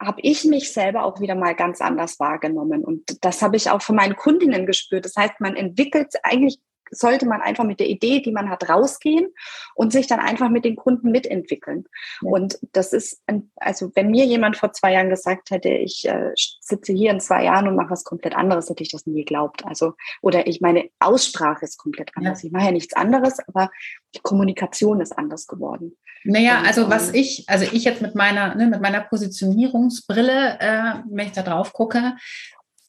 habe 0.00 0.20
ich 0.22 0.44
mich 0.44 0.72
selber 0.72 1.04
auch 1.04 1.20
wieder 1.20 1.34
mal 1.34 1.54
ganz 1.54 1.80
anders 1.80 2.20
wahrgenommen. 2.20 2.84
Und 2.84 3.24
das 3.24 3.42
habe 3.42 3.56
ich 3.56 3.70
auch 3.70 3.82
von 3.82 3.96
meinen 3.96 4.16
Kundinnen 4.16 4.66
gespürt. 4.66 5.04
Das 5.04 5.16
heißt, 5.16 5.40
man 5.40 5.56
entwickelt 5.56 6.14
eigentlich 6.22 6.60
sollte 6.90 7.26
man 7.26 7.40
einfach 7.40 7.64
mit 7.64 7.80
der 7.80 7.88
Idee, 7.88 8.20
die 8.20 8.32
man 8.32 8.48
hat, 8.48 8.68
rausgehen 8.68 9.32
und 9.74 9.92
sich 9.92 10.06
dann 10.06 10.20
einfach 10.20 10.48
mit 10.48 10.64
den 10.64 10.76
Kunden 10.76 11.10
mitentwickeln. 11.10 11.84
Ja. 12.22 12.30
Und 12.30 12.58
das 12.72 12.92
ist, 12.92 13.22
ein, 13.26 13.50
also 13.56 13.90
wenn 13.94 14.10
mir 14.10 14.24
jemand 14.24 14.56
vor 14.56 14.72
zwei 14.72 14.92
Jahren 14.92 15.10
gesagt 15.10 15.50
hätte, 15.50 15.68
ich 15.68 16.08
äh, 16.08 16.32
sitze 16.34 16.92
hier 16.92 17.10
in 17.10 17.20
zwei 17.20 17.44
Jahren 17.44 17.68
und 17.68 17.76
mache 17.76 17.90
was 17.90 18.04
komplett 18.04 18.36
anderes, 18.36 18.68
hätte 18.68 18.82
ich 18.82 18.90
das 18.90 19.06
nie 19.06 19.16
geglaubt. 19.16 19.64
Also, 19.66 19.94
oder 20.22 20.46
ich 20.46 20.60
meine 20.60 20.88
Aussprache 20.98 21.64
ist 21.64 21.78
komplett 21.78 22.10
anders. 22.14 22.42
Ja. 22.42 22.46
Ich 22.46 22.52
mache 22.52 22.66
ja 22.66 22.72
nichts 22.72 22.94
anderes, 22.94 23.38
aber 23.46 23.70
die 24.14 24.20
Kommunikation 24.20 25.00
ist 25.00 25.16
anders 25.16 25.46
geworden. 25.46 25.96
Naja, 26.24 26.62
also 26.66 26.90
was 26.90 27.14
ich, 27.14 27.44
also 27.48 27.64
ich 27.70 27.84
jetzt 27.84 28.02
mit 28.02 28.14
meiner, 28.14 28.54
ne, 28.54 28.66
mit 28.66 28.80
meiner 28.80 29.00
Positionierungsbrille, 29.00 30.58
äh, 30.60 30.94
wenn 31.08 31.26
ich 31.26 31.32
da 31.32 31.42
drauf 31.42 31.72
gucke, 31.72 32.16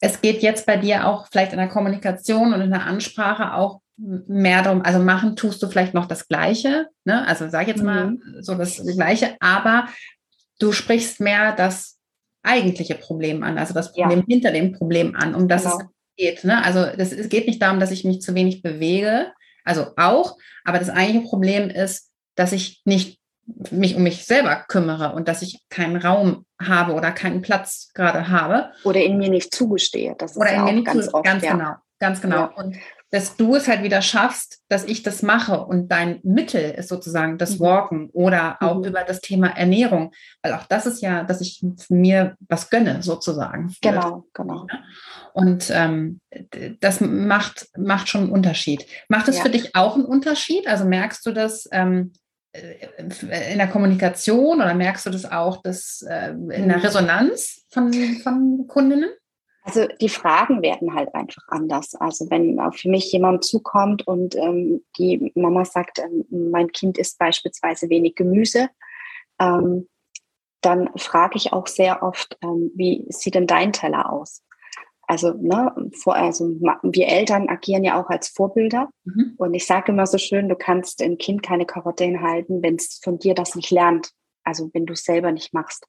es 0.00 0.20
geht 0.20 0.42
jetzt 0.42 0.66
bei 0.66 0.76
dir 0.76 1.06
auch 1.06 1.28
vielleicht 1.30 1.52
in 1.52 1.58
der 1.58 1.68
Kommunikation 1.68 2.54
und 2.54 2.60
in 2.60 2.70
der 2.70 2.86
Ansprache 2.86 3.54
auch 3.54 3.80
mehr 3.96 4.62
darum, 4.62 4.82
also 4.82 4.98
machen 4.98 5.36
tust 5.36 5.62
du 5.62 5.68
vielleicht 5.68 5.92
noch 5.92 6.06
das 6.06 6.26
Gleiche, 6.26 6.88
ne? 7.04 7.26
also 7.28 7.48
sag 7.50 7.68
jetzt 7.68 7.82
mal 7.82 8.12
mhm. 8.12 8.22
so 8.40 8.54
das 8.54 8.82
Gleiche, 8.94 9.36
aber 9.40 9.88
du 10.58 10.72
sprichst 10.72 11.20
mehr 11.20 11.54
das 11.54 11.98
eigentliche 12.42 12.94
Problem 12.94 13.42
an, 13.42 13.58
also 13.58 13.74
das 13.74 13.92
Problem 13.92 14.20
ja. 14.20 14.24
hinter 14.26 14.52
dem 14.52 14.72
Problem 14.72 15.14
an, 15.14 15.34
um 15.34 15.48
das 15.48 15.64
genau. 15.64 15.78
es 15.78 15.86
geht. 16.16 16.44
Ne? 16.44 16.64
Also 16.64 16.86
das, 16.96 17.12
es 17.12 17.28
geht 17.28 17.46
nicht 17.46 17.60
darum, 17.60 17.78
dass 17.78 17.90
ich 17.90 18.04
mich 18.04 18.22
zu 18.22 18.34
wenig 18.34 18.62
bewege, 18.62 19.32
also 19.64 19.88
auch, 19.98 20.38
aber 20.64 20.78
das 20.78 20.88
eigentliche 20.88 21.28
Problem 21.28 21.68
ist, 21.68 22.10
dass 22.36 22.52
ich 22.52 22.80
nicht 22.86 23.19
mich 23.70 23.96
um 23.96 24.02
mich 24.02 24.24
selber 24.24 24.64
kümmere 24.68 25.12
und 25.12 25.28
dass 25.28 25.42
ich 25.42 25.62
keinen 25.68 25.96
Raum 25.96 26.46
habe 26.60 26.92
oder 26.94 27.12
keinen 27.12 27.42
Platz 27.42 27.90
gerade 27.94 28.28
habe. 28.28 28.70
Oder 28.84 29.02
in 29.02 29.18
mir 29.18 29.30
nicht 29.30 29.54
zugestehe. 29.54 30.14
Das 30.18 30.32
ist 30.32 30.36
oder 30.36 30.52
ja 30.52 30.60
in 30.60 30.64
mir 30.64 30.72
nicht 30.72 30.86
ganz, 30.86 31.12
oft, 31.12 31.24
ganz 31.24 31.44
ja. 31.44 31.52
genau, 31.52 31.74
ganz 31.98 32.20
genau. 32.20 32.36
Ja. 32.36 32.52
Und 32.56 32.76
dass 33.10 33.36
du 33.36 33.56
es 33.56 33.66
halt 33.66 33.82
wieder 33.82 34.02
schaffst, 34.02 34.60
dass 34.68 34.84
ich 34.84 35.02
das 35.02 35.22
mache 35.22 35.60
und 35.60 35.88
dein 35.88 36.20
Mittel 36.22 36.70
ist 36.70 36.88
sozusagen 36.88 37.38
das 37.38 37.58
mhm. 37.58 37.60
Walken 37.60 38.10
oder 38.12 38.56
auch 38.60 38.78
mhm. 38.78 38.84
über 38.84 39.02
das 39.02 39.20
Thema 39.20 39.48
Ernährung, 39.48 40.12
weil 40.42 40.54
auch 40.54 40.64
das 40.66 40.86
ist 40.86 41.02
ja, 41.02 41.24
dass 41.24 41.40
ich 41.40 41.64
mir 41.88 42.36
was 42.48 42.70
gönne 42.70 43.02
sozusagen. 43.02 43.74
Genau, 43.82 44.26
genau. 44.32 44.66
Und 45.32 45.70
ähm, 45.70 46.20
das 46.80 47.00
macht, 47.00 47.68
macht 47.76 48.08
schon 48.08 48.22
einen 48.22 48.32
Unterschied. 48.32 48.86
Macht 49.08 49.28
es 49.28 49.38
ja. 49.38 49.42
für 49.42 49.50
dich 49.50 49.74
auch 49.74 49.96
einen 49.96 50.04
Unterschied? 50.04 50.68
Also 50.68 50.84
merkst 50.84 51.26
du 51.26 51.32
das 51.32 51.68
ähm, 51.72 52.12
äh, 52.12 52.29
in 52.52 53.58
der 53.58 53.68
Kommunikation 53.68 54.56
oder 54.60 54.74
merkst 54.74 55.06
du 55.06 55.10
das 55.10 55.30
auch 55.30 55.62
das, 55.62 56.04
äh, 56.08 56.30
in 56.30 56.68
der 56.68 56.78
mhm. 56.78 56.84
Resonanz 56.84 57.64
von, 57.70 57.92
von 58.22 58.66
Kundinnen? 58.66 59.10
Also 59.62 59.86
die 60.00 60.08
Fragen 60.08 60.62
werden 60.62 60.94
halt 60.94 61.14
einfach 61.14 61.42
anders. 61.48 61.94
Also 61.94 62.28
wenn 62.30 62.58
für 62.72 62.88
mich 62.88 63.12
jemand 63.12 63.44
zukommt 63.44 64.06
und 64.06 64.34
ähm, 64.34 64.82
die 64.98 65.32
Mama 65.34 65.64
sagt, 65.64 65.98
ähm, 65.98 66.24
mein 66.30 66.72
Kind 66.72 66.98
isst 66.98 67.18
beispielsweise 67.18 67.88
wenig 67.90 68.14
Gemüse, 68.14 68.70
ähm, 69.38 69.88
dann 70.60 70.90
frage 70.96 71.36
ich 71.36 71.52
auch 71.52 71.66
sehr 71.66 72.02
oft, 72.02 72.36
ähm, 72.42 72.70
wie 72.74 73.06
sieht 73.10 73.34
denn 73.34 73.46
dein 73.46 73.72
Teller 73.72 74.12
aus? 74.12 74.42
Also, 75.10 75.32
ne, 75.32 75.74
vor, 76.02 76.14
also 76.14 76.48
wir 76.82 77.08
Eltern 77.08 77.48
agieren 77.48 77.82
ja 77.82 78.00
auch 78.00 78.10
als 78.10 78.28
Vorbilder. 78.28 78.90
Mhm. 79.02 79.34
Und 79.38 79.54
ich 79.54 79.66
sage 79.66 79.90
immer 79.90 80.06
so 80.06 80.18
schön, 80.18 80.48
du 80.48 80.54
kannst 80.54 81.02
ein 81.02 81.18
Kind 81.18 81.42
keine 81.42 81.66
Karotte 81.66 82.04
hinhalten, 82.04 82.62
wenn 82.62 82.76
es 82.76 83.00
von 83.02 83.18
dir 83.18 83.34
das 83.34 83.56
nicht 83.56 83.72
lernt 83.72 84.12
also 84.42 84.70
wenn 84.72 84.86
du 84.86 84.94
es 84.94 85.04
selber 85.04 85.32
nicht 85.32 85.52
machst. 85.52 85.86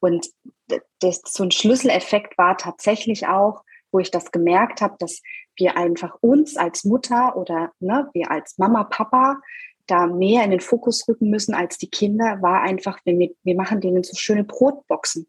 Und 0.00 0.28
das, 1.00 1.22
so 1.24 1.44
ein 1.44 1.50
Schlüsseleffekt 1.50 2.36
war 2.36 2.56
tatsächlich 2.56 3.26
auch, 3.26 3.62
wo 3.90 3.98
ich 3.98 4.10
das 4.10 4.32
gemerkt 4.32 4.80
habe, 4.80 4.96
dass 4.98 5.22
wir 5.56 5.76
einfach 5.76 6.16
uns 6.20 6.56
als 6.56 6.84
Mutter 6.84 7.36
oder 7.36 7.72
ne, 7.80 8.08
wir 8.14 8.30
als 8.30 8.58
Mama, 8.58 8.84
Papa 8.84 9.40
da 9.86 10.06
mehr 10.06 10.44
in 10.44 10.50
den 10.50 10.60
Fokus 10.60 11.06
rücken 11.08 11.28
müssen 11.30 11.54
als 11.54 11.76
die 11.76 11.90
Kinder, 11.90 12.40
war 12.40 12.62
einfach, 12.62 13.00
wenn 13.04 13.18
wir, 13.18 13.30
wir 13.42 13.56
machen 13.56 13.80
denen 13.80 14.02
so 14.02 14.16
schöne 14.16 14.44
Brotboxen, 14.44 15.26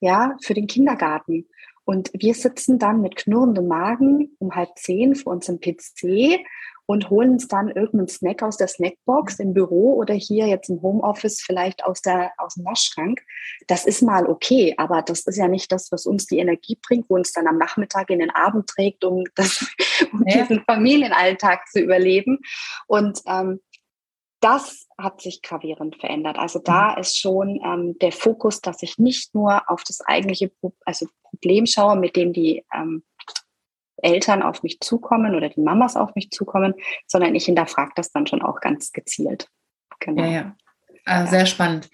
ja, 0.00 0.36
für 0.42 0.54
den 0.54 0.66
Kindergarten. 0.66 1.46
Und 1.90 2.12
wir 2.12 2.34
sitzen 2.34 2.78
dann 2.78 3.00
mit 3.00 3.16
knurrendem 3.16 3.66
Magen 3.66 4.36
um 4.38 4.54
halb 4.54 4.78
zehn 4.78 5.16
vor 5.16 5.32
unserem 5.32 5.58
PC 5.58 6.38
und 6.86 7.10
holen 7.10 7.30
uns 7.30 7.48
dann 7.48 7.66
irgendeinen 7.66 8.06
Snack 8.06 8.44
aus 8.44 8.56
der 8.58 8.68
Snackbox 8.68 9.40
im 9.40 9.54
Büro 9.54 9.96
oder 9.96 10.14
hier 10.14 10.46
jetzt 10.46 10.68
im 10.68 10.80
Homeoffice 10.82 11.40
vielleicht 11.40 11.84
aus, 11.84 12.00
der, 12.00 12.30
aus 12.38 12.54
dem 12.54 12.64
Waschschrank. 12.64 13.20
Das 13.66 13.86
ist 13.86 14.02
mal 14.02 14.28
okay, 14.28 14.72
aber 14.76 15.02
das 15.02 15.26
ist 15.26 15.36
ja 15.36 15.48
nicht 15.48 15.72
das, 15.72 15.90
was 15.90 16.06
uns 16.06 16.26
die 16.26 16.38
Energie 16.38 16.78
bringt, 16.80 17.10
wo 17.10 17.16
uns 17.16 17.32
dann 17.32 17.48
am 17.48 17.58
Nachmittag 17.58 18.08
in 18.10 18.20
den 18.20 18.30
Abend 18.30 18.68
trägt, 18.68 19.04
um, 19.04 19.24
das, 19.34 19.66
um 20.12 20.22
ja. 20.28 20.42
diesen 20.42 20.62
Familienalltag 20.62 21.66
zu 21.72 21.80
überleben. 21.80 22.38
Und 22.86 23.20
ähm, 23.26 23.58
das 24.38 24.86
hat 24.96 25.20
sich 25.20 25.42
gravierend 25.42 25.96
verändert. 25.96 26.38
Also 26.38 26.60
da 26.60 26.92
mhm. 26.92 27.00
ist 27.00 27.18
schon 27.18 27.60
ähm, 27.64 27.98
der 27.98 28.12
Fokus, 28.12 28.60
dass 28.60 28.80
ich 28.84 28.96
nicht 28.96 29.34
nur 29.34 29.68
auf 29.68 29.82
das 29.82 30.00
eigentliche 30.02 30.52
also 30.84 31.08
Problem 31.40 31.66
schaue, 31.66 31.96
mit 31.96 32.16
dem 32.16 32.32
die 32.32 32.64
ähm, 32.72 33.02
Eltern 33.96 34.42
auf 34.42 34.62
mich 34.62 34.80
zukommen 34.80 35.34
oder 35.34 35.48
die 35.48 35.60
Mamas 35.60 35.96
auf 35.96 36.14
mich 36.14 36.30
zukommen, 36.30 36.74
sondern 37.06 37.34
ich 37.34 37.46
hinterfrage 37.46 37.92
das 37.96 38.12
dann 38.12 38.26
schon 38.26 38.42
auch 38.42 38.60
ganz 38.60 38.92
gezielt. 38.92 39.48
Genau. 40.00 40.22
Ja, 40.22 40.28
ja. 40.28 40.56
Also 41.04 41.30
sehr 41.30 41.46
spannend. 41.46 41.88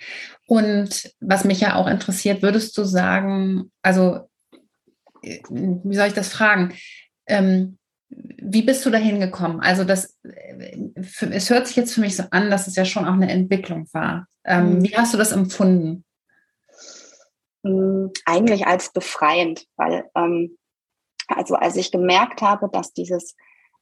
Und 0.46 1.12
was 1.20 1.44
mich 1.44 1.60
ja 1.60 1.76
auch 1.76 1.86
interessiert, 1.86 2.42
würdest 2.42 2.76
du 2.76 2.84
sagen, 2.84 3.70
also 3.82 4.28
wie 5.22 5.96
soll 5.96 6.08
ich 6.08 6.14
das 6.14 6.32
fragen? 6.32 6.74
Ähm, 7.26 7.78
wie 8.08 8.62
bist 8.62 8.84
du 8.84 8.90
dahin 8.90 9.18
gekommen? 9.18 9.60
Also 9.60 9.84
das, 9.84 10.16
für, 11.02 11.26
es 11.32 11.50
hört 11.50 11.66
sich 11.66 11.76
jetzt 11.76 11.94
für 11.94 12.00
mich 12.00 12.16
so 12.16 12.24
an, 12.30 12.50
dass 12.50 12.66
es 12.66 12.76
ja 12.76 12.84
schon 12.84 13.04
auch 13.04 13.14
eine 13.14 13.30
Entwicklung 13.30 13.88
war. 13.92 14.26
Ähm, 14.44 14.78
mhm. 14.78 14.84
Wie 14.84 14.96
hast 14.96 15.14
du 15.14 15.18
das 15.18 15.32
empfunden? 15.32 16.04
Hm, 17.66 18.12
eigentlich 18.24 18.66
als 18.66 18.92
befreiend, 18.92 19.66
weil 19.76 20.08
ähm, 20.14 20.56
also 21.26 21.56
als 21.56 21.76
ich 21.76 21.90
gemerkt 21.90 22.40
habe, 22.40 22.68
dass 22.72 22.92
dieses, 22.92 23.36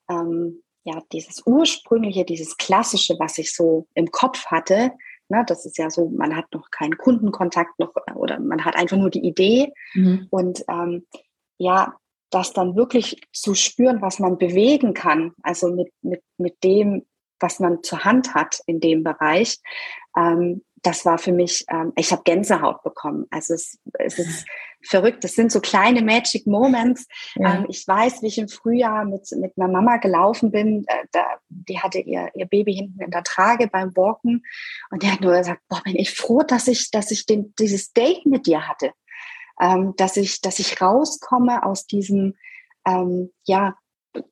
ähm, 0.08 0.62
ja, 0.84 1.02
dieses 1.12 1.42
ursprüngliche, 1.44 2.24
dieses 2.24 2.56
klassische, 2.56 3.16
was 3.18 3.36
ich 3.36 3.54
so 3.54 3.86
im 3.94 4.10
Kopf 4.10 4.46
hatte, 4.46 4.92
ne, 5.28 5.44
das 5.46 5.66
ist 5.66 5.76
ja 5.76 5.90
so, 5.90 6.08
man 6.08 6.34
hat 6.34 6.46
noch 6.52 6.70
keinen 6.70 6.96
Kundenkontakt 6.96 7.78
noch 7.78 7.92
oder 8.14 8.40
man 8.40 8.64
hat 8.64 8.76
einfach 8.76 8.96
nur 8.96 9.10
die 9.10 9.26
Idee 9.26 9.72
mhm. 9.92 10.28
und 10.30 10.64
ähm, 10.68 11.06
ja, 11.58 11.94
das 12.30 12.52
dann 12.52 12.76
wirklich 12.76 13.20
zu 13.32 13.54
spüren, 13.54 14.00
was 14.00 14.18
man 14.18 14.38
bewegen 14.38 14.94
kann, 14.94 15.32
also 15.42 15.70
mit, 15.70 15.92
mit, 16.00 16.22
mit 16.38 16.64
dem, 16.64 17.06
was 17.38 17.60
man 17.60 17.82
zur 17.82 18.04
Hand 18.04 18.34
hat 18.34 18.60
in 18.66 18.80
dem 18.80 19.04
Bereich, 19.04 19.58
ähm, 20.16 20.62
das 20.84 21.06
war 21.06 21.18
für 21.18 21.32
mich, 21.32 21.64
ähm, 21.68 21.92
ich 21.96 22.12
habe 22.12 22.22
Gänsehaut 22.24 22.82
bekommen. 22.82 23.26
Also 23.30 23.54
es, 23.54 23.78
es 23.94 24.18
ist 24.18 24.46
verrückt. 24.82 25.24
Das 25.24 25.34
sind 25.34 25.50
so 25.50 25.60
kleine 25.60 26.02
Magic 26.02 26.46
Moments. 26.46 27.06
Ja. 27.36 27.54
Ähm, 27.54 27.66
ich 27.68 27.88
weiß, 27.88 28.22
wie 28.22 28.26
ich 28.26 28.38
im 28.38 28.48
Frühjahr 28.48 29.04
mit, 29.04 29.28
mit 29.32 29.52
einer 29.56 29.68
Mama 29.68 29.96
gelaufen 29.96 30.50
bin. 30.50 30.84
Äh, 30.86 31.06
da, 31.12 31.24
die 31.48 31.80
hatte 31.80 32.00
ihr, 32.00 32.30
ihr 32.34 32.46
Baby 32.46 32.74
hinten 32.74 33.00
in 33.00 33.10
der 33.10 33.22
Trage 33.22 33.66
beim 33.66 33.96
Walken. 33.96 34.44
Und 34.90 35.02
die 35.02 35.10
hat 35.10 35.22
nur 35.22 35.32
gesagt, 35.32 35.62
boah, 35.68 35.82
bin 35.82 35.96
ich 35.96 36.14
froh, 36.14 36.42
dass 36.42 36.68
ich, 36.68 36.90
dass 36.90 37.10
ich 37.10 37.24
den, 37.24 37.54
dieses 37.58 37.92
Date 37.92 38.26
mit 38.26 38.46
dir 38.46 38.68
hatte. 38.68 38.92
Ähm, 39.60 39.94
dass 39.96 40.16
ich, 40.16 40.42
dass 40.42 40.58
ich 40.58 40.80
rauskomme 40.82 41.64
aus 41.64 41.86
diesem, 41.86 42.34
ähm, 42.86 43.30
ja, 43.44 43.76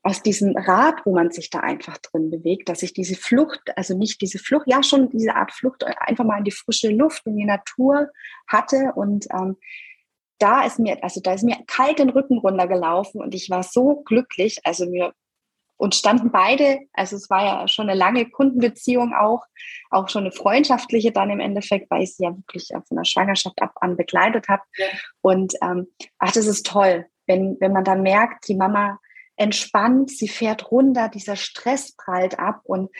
aus 0.03 0.23
diesem 0.23 0.57
Rad, 0.57 1.05
wo 1.05 1.15
man 1.15 1.31
sich 1.31 1.51
da 1.51 1.61
einfach 1.61 1.99
drin 1.99 2.31
bewegt, 2.31 2.69
dass 2.69 2.83
ich 2.83 2.93
diese 2.93 3.17
Flucht, 3.17 3.61
also 3.77 3.97
nicht 3.97 4.21
diese 4.21 4.39
Flucht, 4.39 4.67
ja 4.67 4.83
schon 4.83 5.11
diese 5.11 5.35
Art 5.35 5.53
Flucht, 5.53 5.85
einfach 5.85 6.25
mal 6.25 6.39
in 6.39 6.45
die 6.45 6.53
frische 6.53 6.91
Luft, 6.91 7.27
in 7.27 7.37
die 7.37 7.45
Natur 7.45 8.09
hatte 8.47 8.93
und 8.95 9.27
ähm, 9.33 9.57
da 10.39 10.65
ist 10.65 10.79
mir, 10.79 11.03
also 11.05 11.21
da 11.21 11.35
ist 11.35 11.45
mir 11.45 11.57
kalt 11.67 12.01
den 12.01 12.11
Rücken 12.11 12.39
runtergelaufen 12.39 13.21
und 13.21 13.35
ich 13.35 13.49
war 13.49 13.63
so 13.63 14.03
glücklich, 14.03 14.61
also 14.65 14.87
mir 14.87 15.13
und 15.77 15.97
standen 15.97 16.31
beide, 16.31 16.79
also 16.93 17.17
es 17.17 17.29
war 17.29 17.45
ja 17.45 17.69
schon 17.69 17.89
eine 17.91 17.99
lange 17.99 18.31
Kundenbeziehung 18.31 19.15
auch, 19.15 19.45
auch 19.91 20.09
schon 20.09 20.23
eine 20.23 20.31
freundschaftliche 20.31 21.11
dann 21.11 21.31
im 21.31 21.41
Endeffekt, 21.41 21.91
weil 21.91 22.03
ich 22.03 22.15
sie 22.15 22.23
ja 22.23 22.37
wirklich 22.37 22.69
von 22.69 22.97
der 22.97 23.05
Schwangerschaft 23.05 23.61
ab 23.61 23.73
an 23.81 23.97
begleitet 23.97 24.49
habe. 24.49 24.63
Ja. 24.77 24.87
Und 25.23 25.55
ähm, 25.61 25.89
ach, 26.19 26.31
das 26.31 26.47
ist 26.47 26.67
toll, 26.67 27.07
wenn, 27.27 27.57
wenn 27.59 27.73
man 27.73 27.83
dann 27.83 28.03
merkt, 28.03 28.47
die 28.47 28.55
Mama 28.55 29.01
entspannt, 29.37 30.11
sie 30.11 30.29
fährt 30.29 30.71
runter, 30.71 31.09
dieser 31.09 31.37
Stress 31.37 31.93
prallt 31.97 32.39
ab 32.39 32.61
und 32.65 32.91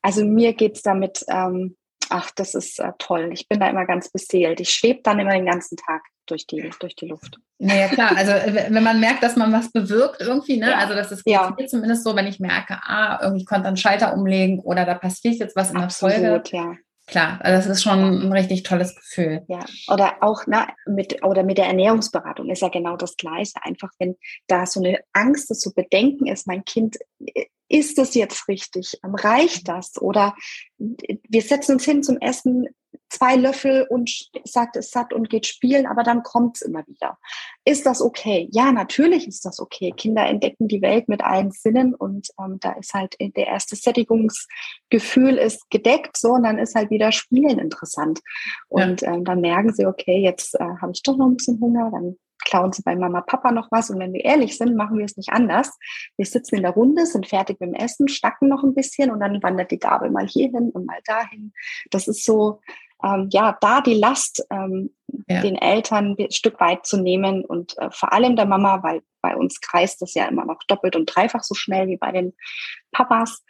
also 0.00 0.24
mir 0.24 0.52
geht's 0.54 0.82
damit 0.82 1.24
ähm, 1.28 1.76
Ach, 2.14 2.30
das 2.34 2.54
ist 2.54 2.78
äh, 2.78 2.92
toll. 2.98 3.30
Ich 3.32 3.48
bin 3.48 3.58
da 3.58 3.68
immer 3.68 3.86
ganz 3.86 4.10
beseelt. 4.10 4.60
Ich 4.60 4.68
schwebe 4.70 5.00
dann 5.02 5.18
immer 5.18 5.32
den 5.32 5.46
ganzen 5.46 5.78
Tag 5.78 6.02
durch 6.26 6.46
die, 6.46 6.70
durch 6.78 6.94
die 6.94 7.06
Luft. 7.06 7.38
Naja, 7.58 7.88
klar. 7.88 8.14
Also 8.14 8.32
wenn 8.32 8.82
man 8.82 9.00
merkt, 9.00 9.22
dass 9.22 9.34
man 9.34 9.50
was 9.50 9.72
bewirkt 9.72 10.20
irgendwie, 10.20 10.58
ne? 10.58 10.70
Ja. 10.72 10.78
Also 10.78 10.94
das 10.94 11.10
ist 11.10 11.22
Ja. 11.26 11.56
zumindest 11.66 12.04
so, 12.04 12.14
wenn 12.14 12.26
ich 12.26 12.38
merke, 12.38 12.78
ah, 12.82 13.18
irgendwie 13.22 13.46
konnte 13.46 13.68
einen 13.68 13.78
Schalter 13.78 14.14
umlegen 14.14 14.60
oder 14.60 14.84
da 14.84 14.94
passiert 14.94 15.36
jetzt 15.36 15.56
was 15.56 15.70
in 15.70 15.78
der 15.78 15.88
Folge. 15.88 16.34
Absolut, 16.34 16.48
ja. 16.52 16.76
Klar, 17.12 17.38
also 17.42 17.68
das 17.68 17.76
ist 17.76 17.82
schon 17.82 18.22
ein 18.22 18.32
richtig 18.32 18.62
tolles 18.62 18.96
Gefühl. 18.96 19.44
Ja, 19.46 19.66
oder 19.88 20.22
auch 20.22 20.44
na, 20.46 20.66
mit, 20.86 21.22
oder 21.22 21.42
mit 21.42 21.58
der 21.58 21.66
Ernährungsberatung 21.66 22.48
ist 22.48 22.62
ja 22.62 22.70
genau 22.70 22.96
das 22.96 23.18
Gleiche. 23.18 23.52
Einfach, 23.60 23.90
wenn 23.98 24.16
da 24.46 24.64
so 24.64 24.80
eine 24.80 24.98
Angst 25.12 25.50
ist, 25.50 25.60
so 25.60 25.72
Bedenken 25.74 26.26
ist, 26.26 26.46
mein 26.46 26.64
Kind, 26.64 26.96
äh, 27.22 27.44
ist 27.68 27.98
das 27.98 28.14
jetzt 28.14 28.48
richtig? 28.48 28.98
Reicht 29.02 29.68
das? 29.68 30.00
Oder 30.00 30.34
äh, 30.78 31.18
wir 31.28 31.42
setzen 31.42 31.72
uns 31.72 31.84
hin 31.84 32.02
zum 32.02 32.16
Essen, 32.16 32.66
zwei 33.12 33.36
Löffel 33.36 33.86
und 33.90 34.10
sagt 34.44 34.76
es 34.76 34.90
satt 34.90 35.12
und 35.12 35.28
geht 35.28 35.46
spielen, 35.46 35.86
aber 35.86 36.02
dann 36.02 36.22
kommt 36.22 36.56
es 36.56 36.62
immer 36.62 36.86
wieder. 36.86 37.18
Ist 37.64 37.84
das 37.84 38.00
okay? 38.00 38.48
Ja, 38.52 38.72
natürlich 38.72 39.28
ist 39.28 39.44
das 39.44 39.60
okay. 39.60 39.92
Kinder 39.94 40.26
entdecken 40.26 40.66
die 40.66 40.80
Welt 40.80 41.08
mit 41.08 41.22
allen 41.22 41.50
Sinnen 41.50 41.94
und 41.94 42.28
ähm, 42.40 42.58
da 42.60 42.72
ist 42.72 42.94
halt 42.94 43.16
der 43.20 43.46
erste 43.46 43.76
Sättigungsgefühl 43.76 45.36
ist 45.36 45.68
gedeckt, 45.70 46.16
so 46.16 46.32
und 46.32 46.44
dann 46.44 46.58
ist 46.58 46.74
halt 46.74 46.90
wieder 46.90 47.12
Spielen 47.12 47.58
interessant. 47.58 48.20
Und 48.68 49.02
ähm, 49.02 49.24
dann 49.24 49.40
merken 49.40 49.72
sie, 49.74 49.86
okay, 49.86 50.18
jetzt 50.18 50.54
äh, 50.54 50.64
habe 50.80 50.92
ich 50.94 51.02
doch 51.02 51.16
noch 51.16 51.26
ein 51.26 51.36
bisschen 51.36 51.60
Hunger, 51.60 51.90
dann 51.90 52.16
klauen 52.44 52.72
sie 52.72 52.82
bei 52.82 52.96
Mama, 52.96 53.20
Papa 53.20 53.52
noch 53.52 53.70
was. 53.70 53.90
Und 53.90 53.98
wenn 53.98 54.12
wir 54.12 54.24
ehrlich 54.24 54.56
sind, 54.56 54.76
machen 54.76 54.98
wir 54.98 55.04
es 55.04 55.16
nicht 55.16 55.30
anders. 55.30 55.78
Wir 56.16 56.26
sitzen 56.26 56.56
in 56.56 56.62
der 56.62 56.72
Runde, 56.72 57.06
sind 57.06 57.26
fertig 57.26 57.60
mit 57.60 57.70
dem 57.70 57.74
Essen, 57.74 58.08
stacken 58.08 58.48
noch 58.48 58.62
ein 58.62 58.74
bisschen 58.74 59.10
und 59.10 59.20
dann 59.20 59.42
wandert 59.42 59.70
die 59.70 59.78
Gabel 59.78 60.10
mal 60.10 60.26
hierhin 60.26 60.70
und 60.70 60.86
mal 60.86 61.00
dahin. 61.04 61.52
Das 61.90 62.08
ist 62.08 62.24
so, 62.24 62.60
ähm, 63.02 63.28
ja, 63.32 63.56
da 63.60 63.80
die 63.80 63.94
Last 63.94 64.44
ähm, 64.50 64.90
Ja. 65.28 65.42
den 65.42 65.56
Eltern 65.56 66.16
ein 66.18 66.30
Stück 66.30 66.60
weit 66.60 66.86
zu 66.86 66.96
nehmen 66.96 67.44
und 67.44 67.76
äh, 67.78 67.90
vor 67.90 68.12
allem 68.12 68.36
der 68.36 68.46
Mama, 68.46 68.82
weil 68.82 69.02
bei 69.20 69.36
uns 69.36 69.60
kreist 69.60 70.02
das 70.02 70.14
ja 70.14 70.26
immer 70.26 70.44
noch 70.44 70.62
doppelt 70.66 70.96
und 70.96 71.06
dreifach 71.06 71.42
so 71.42 71.54
schnell 71.54 71.86
wie 71.88 71.96
bei 71.96 72.12
den 72.12 72.34
Papas. 72.90 73.44